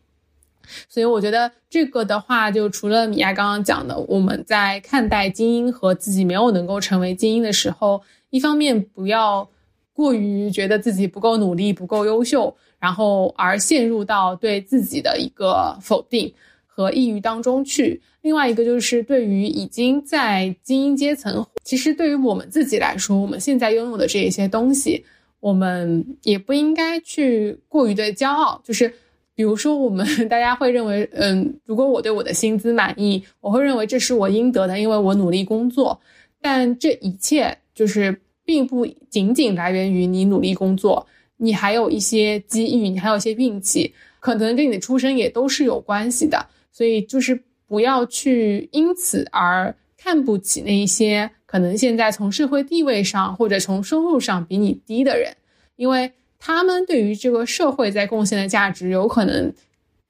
[0.89, 9.49] 所以我觉得这个的话，就除了米娅刚刚讲的，我们在看待精英和自己没有能够成为精英的时候，一方面不要
[9.93, 16.31] 过于觉得自己不够努力、不够优秀，然后而陷入到对自己的一个否定
[16.67, 25.03] 和抑郁当中去；另外一个就是对于已经在精英阶层，其实对于我们自己来说，我们现在拥有的这一些东西，
[25.41, 28.93] 我们也不应该去过于的骄傲，就是。
[29.37, 35.99] 比如说，我们 大家会认为，嗯，如果我对我的薪资满意，我会认为这是我应得的，因为我努力工作。
[36.41, 41.05] 但这一切就是并不仅仅来源于你努力工作，
[41.37, 46.47] 你还有一些机遇，你还有一些运气，可能跟你的出身也都是有关系的。
[46.73, 55.37] 所以就是不要去因此而看不起那一些可能现在从社会地位上或者从收入上比你低的人，
[55.77, 56.13] 因为。
[56.47, 59.51] 他们对于这个社会在贡献的价值，有可能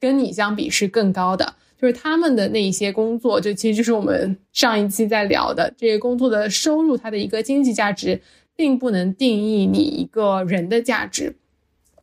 [0.00, 1.54] 跟你相比是更高的。
[1.80, 8.20] 就是他们的那一些工作，就其实就是我们上一期在聊的这些工作的收入，它的一个经济价值，
[8.56, 11.36] 并不能定义你一个人的价值。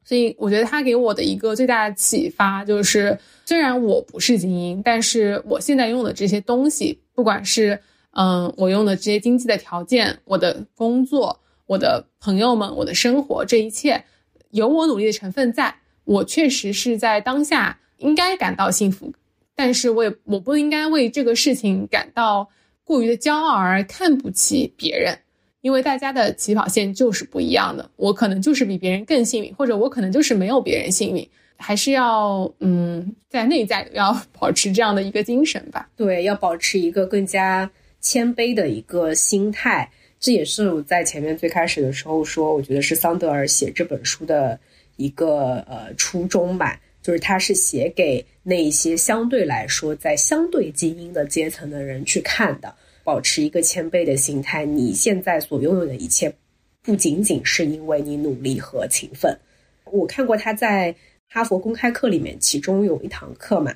[0.04, 7.80] 所以，我觉得他给我的一个最大的启发就是，虽然我不是精英，但是我现在用的这些东西，不管是
[8.12, 14.04] 嗯，我用的这些经济的条件，我的工作，我的朋友们，我的生活，这一切。
[14.50, 15.74] 有我努力的成分，在
[16.04, 19.14] 我确实是在当下应该感到幸福，
[19.56, 22.50] 但是我也我不应该为这个事情感到
[22.84, 25.18] 过于的骄傲而看不起别人，
[25.62, 35.88] 因为大家的起跑线就是不一样的，我可能就是比别人更幸运，或者我可能就是没有别人幸运，还是要嗯在内在要 保持这样的一个精神吧。
[35.96, 39.90] 对，要保持一个更加谦卑的一个心态。
[40.20, 44.60] 这也是我在前面最开始的时候说，我觉得是桑德尔写这本书的
[44.96, 52.72] 一个呃初衷吧，就是他是写给那一些相对来说在相对精英的阶层的人去看的。
[53.04, 56.34] 保持一个谦卑的心态，你现在所拥有的一切，
[56.82, 59.38] 不仅仅是因为你努力和勤奋。
[59.86, 60.96] 我看过他在
[61.28, 63.74] 哈佛公开课里面，其中有一堂课嘛，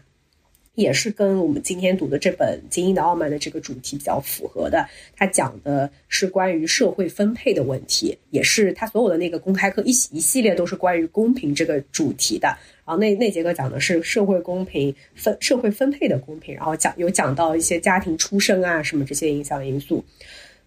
[0.75, 4.87] 也是跟我们今天读的这本《精英的傲慢》的这个主题比较符合的。
[5.15, 12.47] 它讲的是关于社会分配的问题，也是它所有的那个公开课一一系列都是关于公平这个主题的。
[12.85, 20.03] 然后那那节课讲的是社会公平分社会分配的公平，然后讲有讲到一些家庭出生啊什么这些影响因素。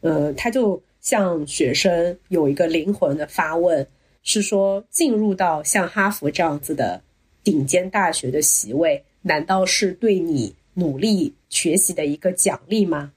[0.00, 3.86] 呃，他就向学生有一个灵魂的发问，
[4.22, 7.00] 是说进入到像哈佛这样子的
[7.44, 13.12] 顶尖大学的席位，难道是对你努力学习的一个奖励吗？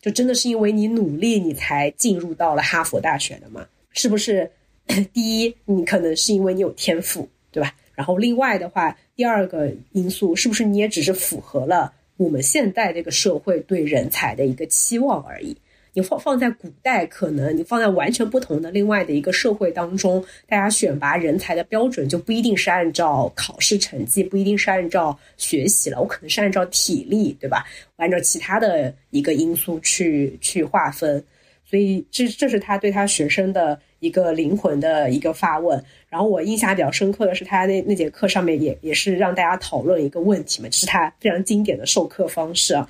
[0.00, 3.66] 就真的是因为你努力，你才进入到了哈佛大学的吗？
[3.90, 4.48] 是不是？
[5.12, 7.74] 第一，你可能是因为你有天赋，对吧？
[7.96, 15.56] 然后另外的话，第二个因素是不是你也只是符合了我们现在这个社会对人才的一个期望而已？
[15.96, 27.64] 你放放在古代，可能你放在完全不同的另外的一个社会当中，大家选拔人才的标准就不一定是按照考试成绩，不一定是按照学习了，我可能是按照体力，对吧？
[27.96, 31.24] 按照其他的一个因素去去划分。
[31.64, 35.82] 所以这这是他对他学生的一个灵魂的一个发问。
[36.10, 42.86] 然后我印象比较深刻的是，他那那节课上面也也是让大家讨论一个问题嘛，这是他非常经典的授课方式啊，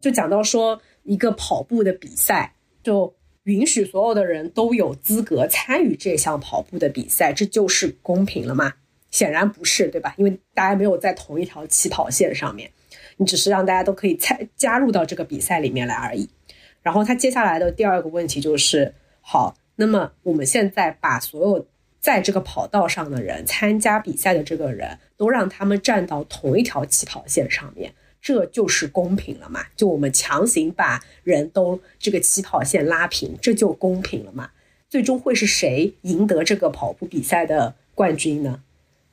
[0.00, 0.82] 就讲到说。
[1.06, 8.74] 一个跑步的比赛，就允许所有的人都有资格参与这项跑步的比赛，这就是公平了吗？
[9.10, 10.14] 显然不是，对吧？
[10.18, 12.70] 因为大家没有在同一条起跑线上面，
[13.16, 16.28] 你只是让大家都可以参加入到这个比赛里面来而已。
[16.82, 21.66] 然后他接下来的第二个问题就是：好，那么我们现在把所有
[22.00, 27.94] 在这个跑道上的人参加比赛的这个人都让他们站到同一条起跑线上面。
[28.26, 29.64] 这就是公平了嘛？
[29.76, 34.50] 就我们强行把人都这个起跑线拉平，这就公平了嘛？
[34.88, 38.64] 最终会是谁赢得这个跑步比赛的冠军呢？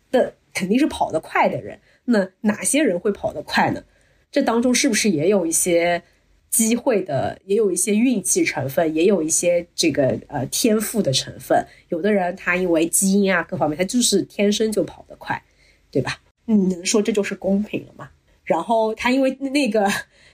[0.09, 1.80] 那肯定是跑得快的人。
[2.05, 3.84] 那哪些人会跑得快呢？
[4.32, 6.01] 这当中是不是也有一些
[6.49, 11.64] 机会的，也有一些运气成分，也有一些这个呃天赋的成分？
[11.89, 15.39] 有的人他因为基因啊各方面，他就是天生就跑得快，
[15.91, 16.20] 对吧？
[16.45, 18.09] 你能说这就是公平了吗？
[18.43, 19.89] 然后他因为那个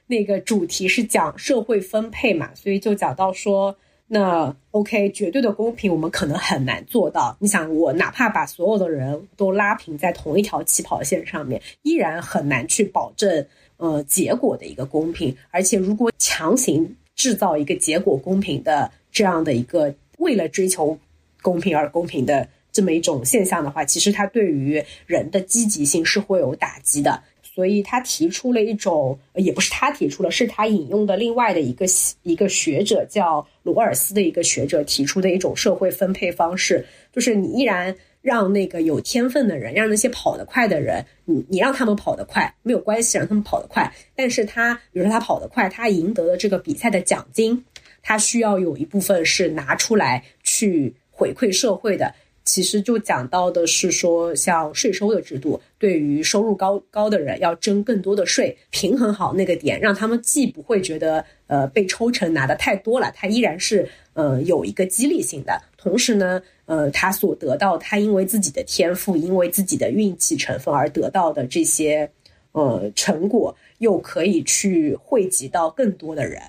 [0.07, 7.37] 那个主题是讲社会分配嘛，所以就讲到说，那 OK，绝对的公平我们可能很难做到。
[7.39, 13.45] 你想，我哪怕把所有的人都拉平在同一条起跑线上面，依然很难去保证
[13.77, 15.35] 呃结果的一个公平。
[15.51, 20.97] 而且，如果强行制造一个结果公平的这样的一个为了追求
[21.43, 27.21] 公平而公平的这么一种现象的话，其实它对于人的积极性是会有打击的。
[27.59, 31.85] 所以他提出了一种，也不是他提出了，是他引用的另外的一个
[32.23, 47.61] 一个学者叫罗尔斯的一个学者提出的一种社会分配方式，就是你依然让那个有天分的人，让那些跑得快的人，你你让他们跑得快没有关系，让他们跑得快，但是他比如说他跑得快，他赢得了这个比赛的奖金，
[48.01, 52.15] 他需要有一部分是拿出来去回馈社会的。
[52.45, 65.61] 其实就讲到的是说，像税收的制度，对于收入高高的人要征更多的税，平衡好那个点，让他们既不会觉得呃被抽成拿的太多了，他依然是呃有一个激励性的。
[65.77, 72.11] 同时呢，呃，他所得到他因为自己的天赋，因为自己的运气成分而得到的这些
[72.51, 76.41] 呃成果，又可以去惠及到更多的人，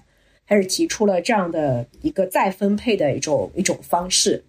[0.45, 4.43] 还是提出了这样的一个再分配的一种一种方式。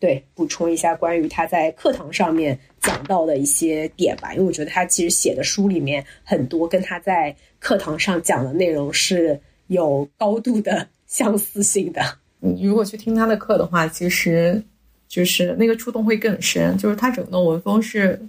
[0.00, 12.00] 对，补充一下关于他在课堂上面讲到的一些点吧，因为我觉得他其实写的书里面很多跟他在课堂上讲的内容是有高度的相似性的。
[12.38, 14.62] 你如果去听他的课的话，其实
[15.08, 18.20] 就是那个触动会更深，就是他整个文风是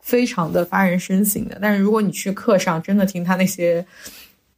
[0.00, 1.58] 非常的发人深省的。
[1.60, 3.84] 但是如果你去课上真的听他那些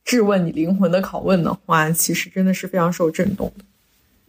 [0.05, 3.65] 质问你灵魂的拷问的话，其实真的是非常受震动的。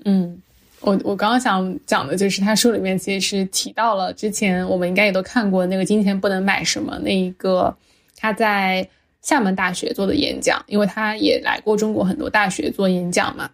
[0.05, 0.41] 嗯。
[0.83, 7.73] 我我刚刚想讲的就是他书里面其实是提到了之前我们应该也都看过那个金钱不能买什么那一个
[8.17, 8.87] 他在
[9.21, 13.49] 厦门大学做的演讲，因为他也来过中国很多大学做演讲嘛，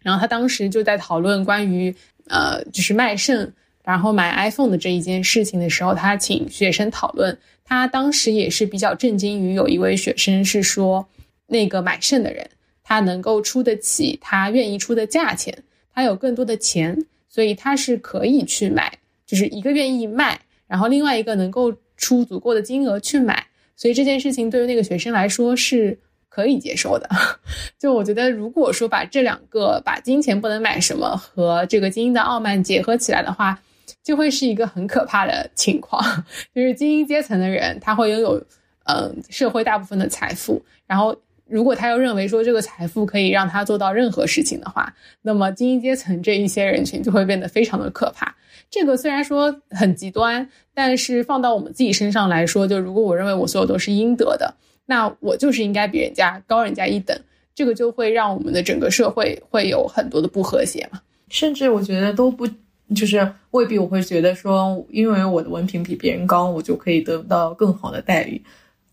[0.00, 1.92] 然后他当时就在讨论关于
[2.28, 3.52] 呃就是卖肾
[3.82, 11.04] 然后买 iPhone 的这一件事情的时候，他请学生讨论，他当时也是比较震惊于有一位学生是说
[11.48, 12.48] 那个买肾的人
[12.84, 15.52] 他能够出得起他愿意出的价钱。
[15.94, 16.96] 他有更多的钱，
[17.28, 18.92] 所以他是可以去买，
[19.26, 27.08] 就是一个愿意卖，然后另外一个能够出足够的金额去买，所以这件事情对于那个学生来说是可以接受的。
[27.78, 33.60] 就我觉得，如果说把这两个把金钱不能买什么和这个精英的傲慢结合起来的话，
[34.02, 36.02] 就会是一个很可怕的情况，
[36.54, 38.42] 就是精英阶层的人他会拥有
[38.84, 41.16] 嗯社会大部分的财富，然后。
[41.52, 44.90] 如果他又认为说这个财富可以让他做到任何事情的话，
[45.20, 48.34] 那么精英阶层这一些人群就会变得非常的可怕。
[48.70, 54.54] 这个虽然说很极端，但是放到我们自己身上来说，就如果我认为我所有都是应得的，
[54.86, 57.14] 那我就是应该比人家高人家一等，
[57.54, 61.02] 这个就会让我们的整个社会会有很多的不和谐嘛。
[61.28, 62.48] 甚至我觉得都不，
[62.96, 68.40] 就是未必我会觉得说，因为我的文凭比别人高，我就可以得到更好的待遇。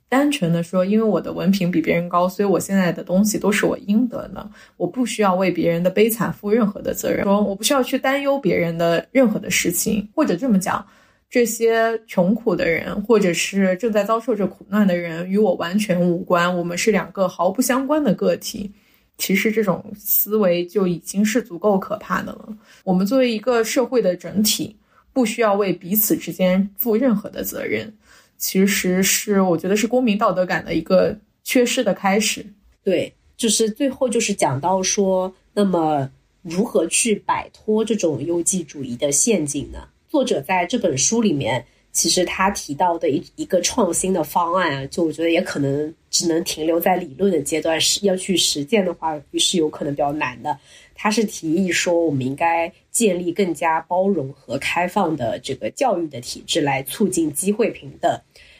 [0.09, 7.23] 单纯的说，因为我的文凭比别人高，所以我现在的东西都是我应得的，我不需要为别人的悲惨负任何的责任。
[7.23, 10.83] 说我不需要去担忧别人的任何的事情，或者这么讲，
[11.29, 18.71] 这些穷苦的人，或者是正在遭受着苦难的人，与我完全无关，我们是两个毫不相关的个体。
[19.19, 22.49] 其实这种思维就已经是足够可怕的了。
[22.83, 24.75] 我们作为一个社会的整体，
[25.13, 27.93] 不需要为彼此之间负任何的责任。
[28.39, 32.43] 其实是我觉得是公民道德感的一个缺失的开始。
[32.83, 36.09] 对，就是最后就是讲到说，那么
[36.41, 39.87] 如何去摆脱这种优绩主义的陷阱呢？
[40.07, 50.57] 作者在这本书里面，其实他提到的一一个创新的方案啊，就我觉得也可能只能停留在理论的阶段，是要去实践的话，是有可能比较难的。
[50.95, 58.19] 他是提议说，我们应该建立更加包容和开放的这个教育的体制，来促进机会平等。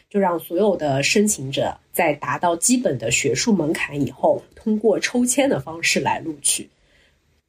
[0.09, 6.67] 就让所有的申请者在达到基本的学术门槛以后，通过抽签的方式来录取。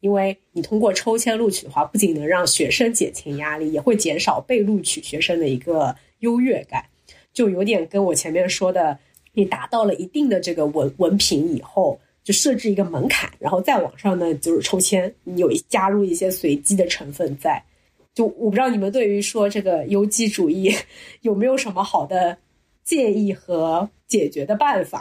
[0.01, 6.85] 因为你通过抽签录取的话，不仅能让学生减轻压力，也会减少被录取学生的一个优越感。
[7.33, 8.99] 就有点跟我前面说的，
[9.33, 17.63] 你达到了一定的这个文文凭以后，就设置一个门槛，然后再往上呢就是抽签，你有加入一些随机的成分在。
[18.15, 20.75] 就我不知道你们对于说这个优绩主义
[21.23, 22.37] 有没有什么好的。
[22.91, 25.01] 建议和解决的办法，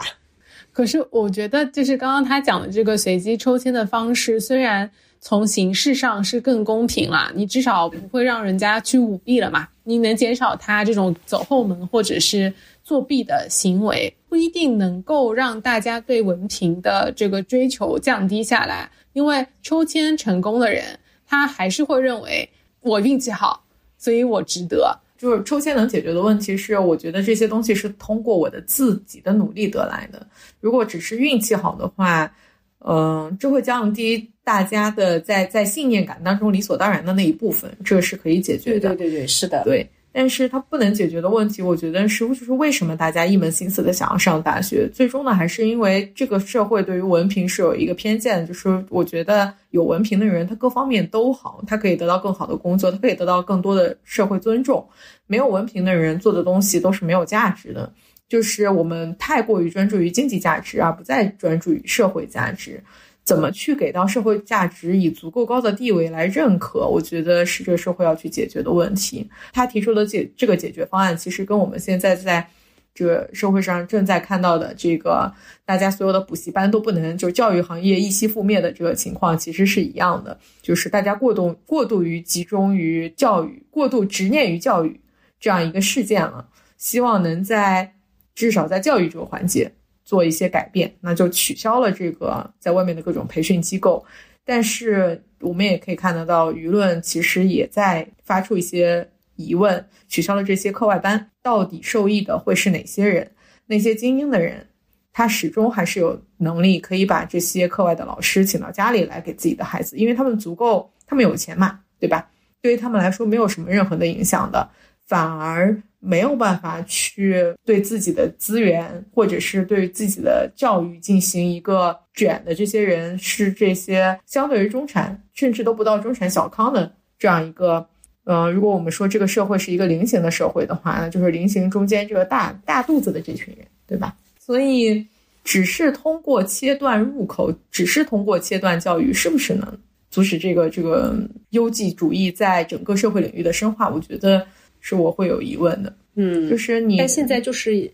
[0.70, 4.88] 可是我觉得，就是刚刚他讲的这个随机抽签的方式，虽然
[5.20, 22.48] 从形式上是更公平啦，你至少不会让人家去舞弊了嘛，你能减少他这种走后门或者是作弊的行为，不一定能够让大家对文凭的这个追求降低下来，因为抽签成功的人，他还是会认为
[22.82, 23.64] 我运气好，
[23.98, 24.96] 所以我值得。
[25.20, 30.26] 就是抽签能解决的问题是，我觉得这些东西是通过我的自己的努力得来的。
[30.60, 32.32] 如果只是运气好的话，
[32.78, 38.96] 嗯，这会降低大家的在在信念感当中理所当然的那一部分，这是可以解决的。
[38.96, 39.86] 对对对，是的，对。
[40.12, 54.84] 但是它不能解决的问题，我觉得是就是为什么大家一门心思的想要上大学，最终呢，还是因为这个社会对于文凭是有一个偏见，就是我觉得有文凭的人，他各方面都好，他可以得到更好的工作，他可以得到更多的社会尊重；
[55.26, 57.92] 没有文凭的人做的东西都是没有价值的，
[58.28, 62.82] 就是我们太过于专注于经济价值，而不再专注于社会价值。
[63.30, 66.86] 怎么去给到社会价值以足够高的地位来认可？
[66.86, 69.30] 我觉得是这个社会要去解决的问题。
[69.52, 72.44] 他提出的解这个解决方案，其实跟我们现在在
[72.92, 75.32] 这个社会上正在看到的这个
[75.64, 80.36] 大家所有的补习班都不能就教育行业一夕覆灭的这个情况，其实是一样的。
[80.60, 85.00] 就是大家过度过度于集中于教育，过度执念于教育
[85.38, 86.48] 这样一个事件了。
[86.76, 87.94] 希望能在
[88.34, 89.70] 至少在教育这个环节。
[90.10, 94.04] 做一些改变，那就取消了这个在外面的各种培训机构。
[94.44, 103.30] 但是我们也可以看得到，舆论其实也在发出一些疑问：取消了这些课外班，到底受益的会是哪些人？
[103.66, 104.66] 那些精英的人，
[105.12, 112.28] 他始终还是有能力可以把这些课外的老师请到家里来给自己的孩子，因为他们足够，他们有钱嘛，对吧？
[112.60, 114.68] 对于他们来说，没有什么任何的影响的，
[115.10, 115.76] 反而。
[116.02, 127.86] 没有办法去对自己的资源，或者是对自己的教育进行一个卷的这些人，是这些相对于中产，甚至都不到中产小康的这样一个，
[128.24, 134.16] 嗯，如果我们说这个社会是一个菱形的社会的话，那就是菱形中间这个大大肚子的这群人，对吧？
[134.38, 135.06] 所以，
[135.44, 139.78] 只是通过切断入口，只是通过切断教育，是不是能
[140.10, 141.14] 阻止这个这个
[141.50, 143.90] 优绩主义在整个社会领域的深化？
[143.90, 144.46] 我觉得。
[144.80, 147.90] 是我会有疑问的，嗯，就是你，但现在就是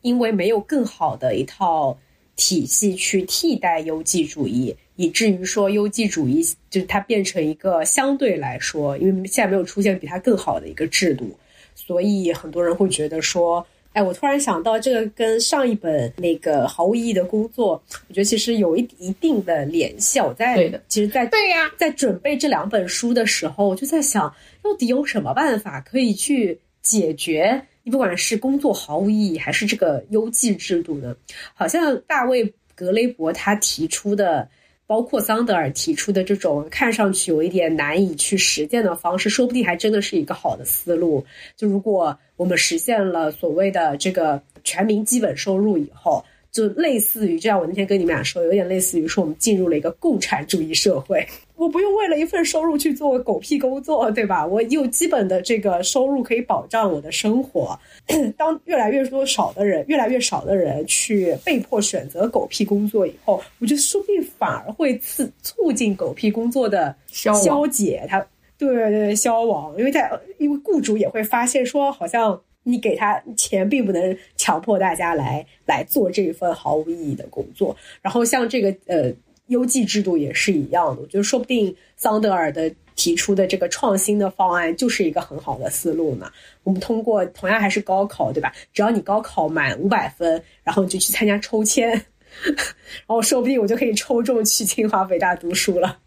[0.00, 1.96] 因为没有更好的一套
[2.36, 11.36] 体系去替代优绩主义，以至于说优绩主义就是它变成一个相对来说，因为现在没有出现比它更好的一个制度，
[11.74, 20.20] 所以很多人会觉得说，哎，我突然想到这个跟上一本那个毫无意义的工作，我觉得其实有一一定的联系。
[20.20, 24.32] 我在对的，其实，在对呀，在准备这两本书的时候，我就在想。
[24.62, 31.16] 到底有什么办法可以去解决你不管是工作毫无意义，还是这个优绩制度呢？
[31.54, 34.48] 好像大卫格雷伯他提出的。
[34.90, 41.24] 包括桑德尔提出的这种看上去有一点难以去实践的方式，说不定还真的是一个好的思路。
[41.56, 46.24] 就如果我们实现了所谓的这个全民基本收入以后。
[46.52, 51.24] 就类似于就像，我那天跟你们俩说，有点类似于说我们进入了一个共产主义社会，
[51.54, 54.44] 我不用为了一份收入去做狗屁工作，对吧？
[54.44, 57.78] 我有基本的这个收入可以保障我的生活。
[58.36, 68.18] 当越来越多少的人，越来越少的人去被迫选择狗屁工作以后，我觉得说不定反而会促促进狗屁工作的消解，它
[68.58, 72.40] 对对对消亡，因为在因为雇主也会发现说好像。
[72.70, 77.76] 你给他钱，并不能强迫大家来来做这一份毫无意义的工作。
[78.00, 79.12] 然后像这个呃
[79.48, 86.30] 优绩制度也是一样的，我觉得说不定桑德尔的提出的这个创新的方案就是一个很好的思路呢。
[86.62, 88.52] 我们通过同样还是高考，对吧？
[88.72, 91.90] 只要你高考满五百分，然后你就去参加抽签，
[92.44, 95.98] 然后说不定我就可以抽中去清华北大读书了。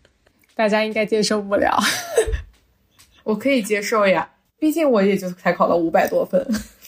[0.56, 1.78] 大家应该接受不了，
[3.26, 4.30] 我可以接受呀。
[4.64, 6.42] 毕竟我也就才考了五百多分，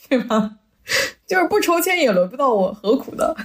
[0.07, 0.49] 对吧？
[1.27, 3.35] 就是不抽签也轮不到我，何苦呢？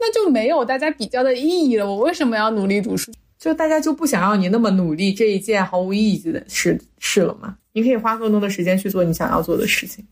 [0.00, 1.84] 那就没有大家比较的意义了。
[1.84, 3.12] 我为什么要努力读书？
[3.38, 7.58] 就大家就不想要你那么努力这一件毫无意义的事事了吗？
[7.74, 10.02] 你可以花更多的时间去做你想要做的事情，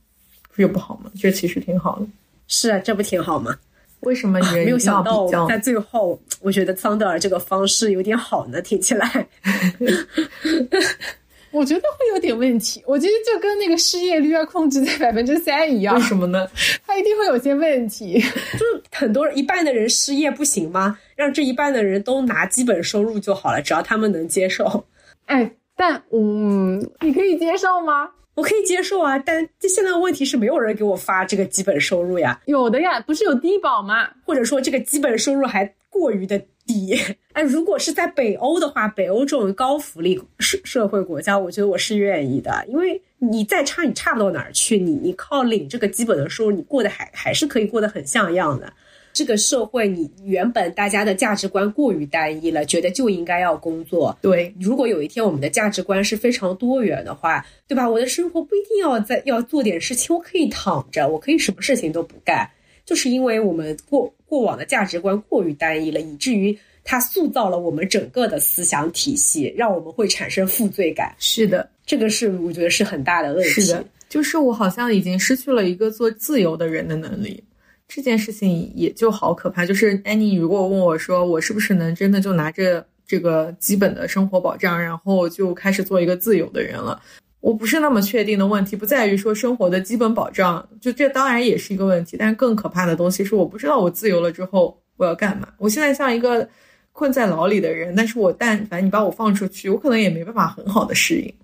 [0.54, 1.10] 不是不好吗？
[1.18, 2.06] 这其实挺好的。
[2.48, 3.56] 是啊，这不挺好吗？
[4.00, 6.20] 为什么你没有想到在最后？
[6.42, 9.26] 我觉得桑德尔这个方式有点好呢，听起来。
[11.52, 15.94] 我觉得会有点问题，我觉得就跟那个失业率要控制在百分之三一样。
[15.94, 16.48] 为什么呢？
[16.86, 18.14] 它一定会有些问题。
[18.54, 20.98] 就是很多一半的人失业不行吗？
[21.14, 24.84] 让这一半的人都拿基本收入就好了，只要他们能接受。
[25.26, 28.10] 哎，但嗯，你可以接受吗？
[28.34, 32.40] 我可以接受啊，但这现在问题是没有人给我发这个基本收入呀。
[32.46, 34.08] 有的呀，不是有低保吗？
[34.24, 36.42] 或者说这个基本收入还过于的。
[36.66, 36.94] 低
[37.32, 48.72] 哎，如果是在北欧的话，北欧这种高福利社社会国家，我觉得我是愿意的，因为你再差，你差不到哪儿去，你你靠领这个基本的收入，你过得还还是可以过得很像样的。
[49.14, 54.16] 这个社会，你原本大家的价值观过于单一了，觉得就应该要工作。
[54.22, 57.86] 对，如果有一天我们的价值观是非常多元的话，对吧？
[57.86, 62.48] 我的生活不一定要在要做点事情，我可以躺着，我可以什么事情都不干。
[62.92, 71.14] 就是因为我们过过往的价值观过于单一了，以至于它塑造了我们整个的思想体系，让我们会产生负罪感。
[71.18, 73.48] 是的，这个是我觉得是很大的问题。
[73.48, 77.42] 是的，就是我好像已经失去了一个做自由的人的能力，
[77.88, 79.64] 这件事情也就好可怕。
[79.64, 87.00] 就是安妮，如果问我说我是不是能真的就拿着这个基本的生活保障，然后就开始做一个自由的人了？
[87.42, 95.48] 我不是那么确定的问题，不在于说生活的基本保障，就这当然也是一个问题，但是更可怕的东西是我不知道我自由了之后我要干嘛。
[95.58, 96.48] 我现在像一个
[96.92, 101.34] 困在牢里的人，但是我但凡你把我放出去，我可能也没办法很好的适应。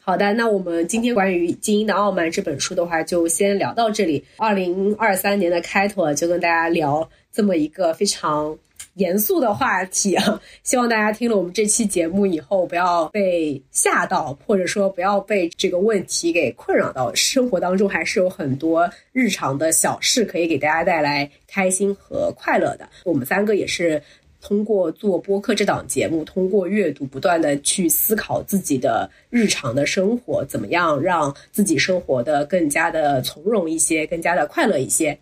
[0.00, 4.24] 好的，那我们今天关于《精英的傲慢》这本书的话，就先聊到这里。
[4.36, 8.58] 二零二三年的开头就跟大家聊这么一个非常。
[8.98, 17.14] 严肃的话题啊，希望大家听了我们这期节目以后，不要被吓到，或者说不要被这个问题给困扰到。
[17.14, 22.88] 生活当中还是有很多日常的小事可以给大家带来开心和快乐的。
[23.04, 24.02] 我们三个也是
[24.40, 35.16] 通过做播客这档节目，通过阅读，不断的去思考自己的日常的生活，怎么样让自己生活的更加的从容一些，更加的快乐一些。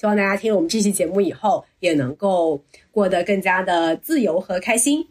[0.00, 5.06] 希望大家听了我们这期节目以后，也能够过得更加的自由和开心。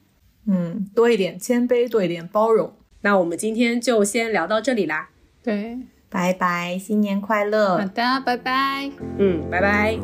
[0.48, 2.74] 嗯，多一点谦卑，多一点包容。
[3.02, 5.10] 那我们今天就先聊到这里啦。
[5.44, 5.78] 对，
[6.10, 7.78] 拜拜，新年快乐。
[7.78, 8.90] 好的，拜拜。
[9.20, 9.96] 嗯，拜拜。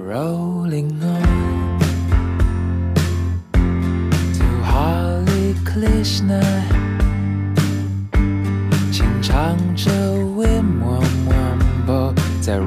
[9.23, 9.89] 唱着
[12.39, 12.59] 在